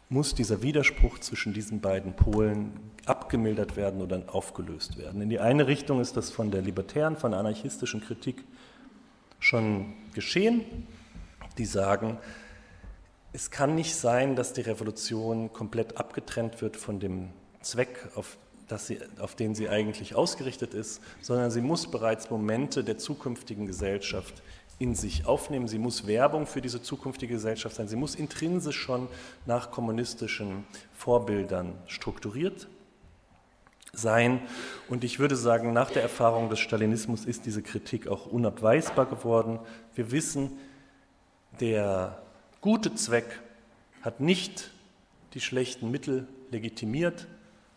Muss 0.09 0.33
dieser 0.33 0.61
Widerspruch 0.61 1.19
zwischen 1.19 1.53
diesen 1.53 1.81
beiden 1.81 2.13
Polen 2.13 2.71
abgemildert 3.05 3.75
werden 3.75 4.01
oder 4.01 4.23
aufgelöst 4.27 4.97
werden? 4.97 5.21
In 5.21 5.29
die 5.29 5.39
eine 5.39 5.67
Richtung 5.67 5.99
ist 5.99 6.15
das 6.15 6.29
von 6.29 6.49
der 6.49 6.61
libertären, 6.61 7.17
von 7.17 7.31
der 7.31 7.41
anarchistischen 7.41 7.99
Kritik 7.99 8.43
schon 9.39 9.93
geschehen. 10.13 10.87
Die 11.57 11.65
sagen, 11.65 12.17
es 13.33 13.51
kann 13.51 13.75
nicht 13.75 13.95
sein, 13.95 14.35
dass 14.35 14.53
die 14.53 14.61
Revolution 14.61 15.51
komplett 15.53 15.97
abgetrennt 15.97 16.61
wird 16.61 16.77
von 16.77 16.99
dem 16.99 17.29
Zweck, 17.61 18.09
auf 18.15 18.37
sie, 18.77 18.99
auf 19.19 19.35
den 19.35 19.55
sie 19.55 19.69
eigentlich 19.69 20.15
ausgerichtet 20.15 20.73
ist, 20.73 21.01
sondern 21.21 21.51
sie 21.51 21.61
muss 21.61 21.89
bereits 21.89 22.29
Momente 22.29 22.83
der 22.83 22.97
zukünftigen 22.97 23.65
Gesellschaft 23.65 24.41
in 24.79 24.93
sich 24.93 25.25
aufnehmen. 25.25 25.67
Sie 25.67 25.79
muss 25.79 26.05
Werbung 26.05 26.45
für 26.45 26.61
diese 26.61 26.81
zukünftige 26.81 27.33
Gesellschaft 27.33 27.75
sein. 27.75 27.87
Sie 27.87 27.95
muss 27.95 28.15
intrinsisch 28.15 28.77
schon 28.77 29.07
nach 29.45 29.71
kommunistischen 29.71 30.65
Vorbildern 30.93 31.73
strukturiert 31.87 32.67
sein. 33.93 34.41
Und 34.89 35.03
ich 35.03 35.19
würde 35.19 35.35
sagen, 35.35 35.73
nach 35.73 35.89
der 35.89 36.03
Erfahrung 36.03 36.49
des 36.49 36.59
Stalinismus 36.59 37.25
ist 37.25 37.45
diese 37.45 37.63
Kritik 37.63 38.07
auch 38.07 38.27
unabweisbar 38.27 39.05
geworden. 39.07 39.59
Wir 39.95 40.11
wissen, 40.11 40.57
der 41.59 42.21
gute 42.61 42.95
Zweck 42.95 43.39
hat 44.01 44.19
nicht 44.19 44.71
die 45.33 45.41
schlechten 45.41 45.91
Mittel 45.91 46.27
legitimiert, 46.51 47.27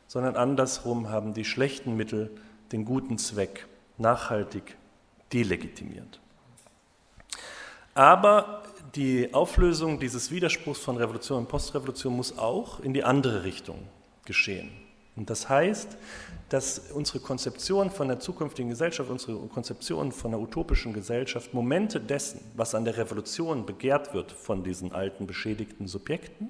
sondern 0.07 0.37
andersrum 0.37 1.09
haben 1.09 1.35
die 1.35 1.45
schlechten 1.45 1.97
Mittel 1.97 2.31
den 2.73 2.85
guten 2.85 3.19
Zweck 3.19 3.67
nachhaltig 3.99 4.77
delegitimiert. 5.33 6.21
Aber 7.95 8.63
die 8.95 9.33
Auflösung 9.35 10.01
dieses 10.01 10.31
Widerspruchs 10.31 10.81
von 10.81 10.97
Revolution 10.97 11.39
und 11.39 11.49
Postrevolution 11.49 12.17
muss 12.17 12.37
auch 12.39 12.81
in 12.81 12.95
die 12.95 13.05
andere 13.05 13.45
Richtung 13.45 13.79
geschehen. 14.25 14.71
Und 15.17 15.31
das 15.31 15.49
heißt, 15.49 15.97
dass 16.51 16.91
unsere 16.93 17.21
Konzeption 17.21 17.91
von 17.91 18.09
der 18.09 18.19
zukünftigen 18.19 18.71
Gesellschaft, 18.71 19.09
unsere 19.09 19.39
Konzeption 19.47 20.11
von 20.11 20.33
der 20.33 20.41
utopischen 20.41 20.93
Gesellschaft 20.93 21.55
Momente 21.55 22.01
dessen, 22.01 22.41
was 22.57 22.75
an 22.75 22.85
der 22.85 22.97
Revolution 22.97 23.65
begehrt 23.65 24.13
wird 24.15 24.33
von 24.33 24.65
diesen 24.65 24.93
alten 24.93 25.29
beschädigten 25.29 25.87
Subjekten, 25.87 26.49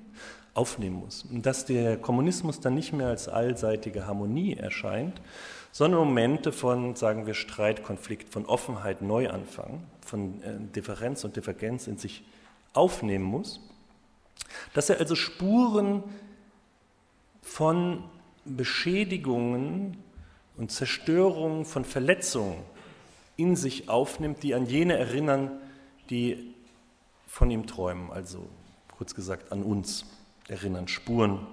aufnehmen 0.55 0.97
muss. 0.97 1.25
Und 1.31 1.45
dass 1.45 1.67
der 1.67 1.99
Kommunismus 1.99 2.61
dann 2.61 2.75
nicht 2.75 2.95
mehr 2.95 3.09
als 3.09 3.29
allseitige 3.29 4.07
Harmonie 4.07 4.55
erscheint, 4.55 5.21
sondern 5.71 6.01
Momente 6.01 6.51
von, 6.51 6.97
sagen 6.97 7.27
wir, 7.27 7.35
Streit, 7.35 7.85
Konflikt, 7.85 8.31
von 8.33 8.47
Offenheit, 8.47 9.03
Neuanfang, 9.03 9.85
von 10.01 10.43
äh, 10.43 10.59
Differenz 10.75 11.25
und 11.25 11.37
Divergenz 11.37 11.87
in 11.87 11.99
sich 11.99 12.25
aufnehmen 12.73 13.25
muss. 13.25 13.61
Dass 14.73 14.89
er 14.89 14.99
also 14.99 15.15
Spuren 15.15 16.03
von 17.43 18.03
Beschädigungen 18.45 19.97
und 20.57 20.71
Zerstörungen, 20.71 21.65
von 21.65 21.85
Verletzungen 21.85 22.63
in 23.37 23.57
sich 23.57 23.89
aufnimmt, 23.89 24.43
die 24.43 24.55
an 24.55 24.67
jene 24.67 24.97
erinnern, 24.97 25.51
die 26.11 26.55
von 27.27 27.51
ihm 27.51 27.67
träumen, 27.67 28.11
also 28.11 28.49
kurz 28.97 29.15
gesagt 29.15 29.53
an 29.53 29.63
uns 29.63 30.05
erinnern, 30.49 30.89
Spuren 30.89 31.47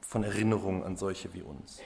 von 0.00 0.24
Erinnerungen 0.24 0.82
an 0.82 0.96
solche 0.96 1.32
wie 1.32 1.42
uns. 1.42 1.80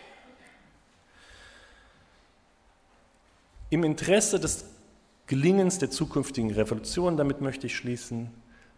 Im 3.71 3.85
Interesse 3.85 4.41
des 4.41 4.67
Gelingens 5.27 5.79
der 5.79 5.91
zukünftigen 5.91 6.51
Revolution, 6.51 7.17
damit 7.17 7.41
möchte 7.41 7.67
ich 7.67 7.77
schließen, 7.77 8.31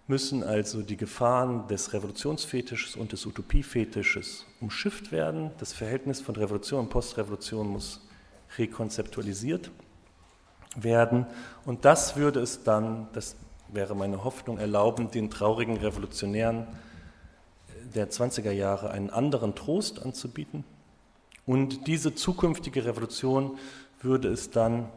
müssen 0.07 0.43
also 0.43 0.83
die 0.83 0.97
Gefahren 0.97 1.67
des 1.69 1.93
Revolutionsfetisches 1.93 2.97
und 2.97 3.13
des 3.13 3.25
Utopiefetisches 3.25 4.45
umschifft 4.61 5.13
werden. 5.13 5.51
Das 5.59 5.73
Verhältnis 5.73 6.21
von 6.21 6.37
Revolution 6.37 6.81
und 6.81 6.91
Postrevolution 6.91 7.69
muss 7.69 8.01
rekonzeptualisiert 8.59 9.71
werden. 10.77 11.27
Und 11.65 11.85
das 11.85 12.17
würde 12.17 12.41
es 12.41 12.63
dann, 12.63 13.09
das 13.13 13.37
wäre 13.69 13.97
meine 13.97 14.25
Hoffnung, 14.25 14.59
erlauben, 14.59 15.11
den 15.11 15.31
traurigen 15.31 15.79
Revolutionären 15.79 16.67
der 17.95 18.11
20er 18.11 18.51
Jahre 18.51 18.91
einen 18.91 19.11
anderen 19.11 19.55
Trost 19.55 20.03
anzubieten. 20.03 20.65
Und 21.47 21.87
diese 21.87 22.15
zukünftige 22.15 22.85
Revolution 22.85 23.59
würde 24.01 24.29
es 24.29 24.51
dann 24.51 24.89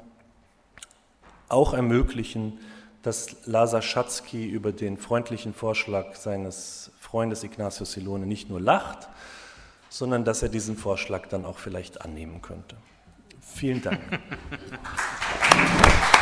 auch 1.49 1.73
ermöglichen, 1.73 2.59
dass 3.07 3.45
Lazar 3.45 3.81
Schatzky 3.81 4.45
über 4.45 4.73
den 4.73 4.97
freundlichen 4.97 5.53
Vorschlag 5.53 6.15
seines 6.15 6.91
Freundes 6.99 7.45
Ignatius 7.45 7.93
Silone 7.93 8.25
nicht 8.25 8.49
nur 8.49 8.59
lacht, 8.59 9.07
sondern 9.87 10.25
dass 10.25 10.43
er 10.43 10.49
diesen 10.49 10.75
Vorschlag 10.75 11.27
dann 11.27 11.45
auch 11.45 11.57
vielleicht 11.57 12.01
annehmen 12.01 12.41
könnte. 12.41 12.75
Vielen 13.39 13.81
Dank. 13.81 14.01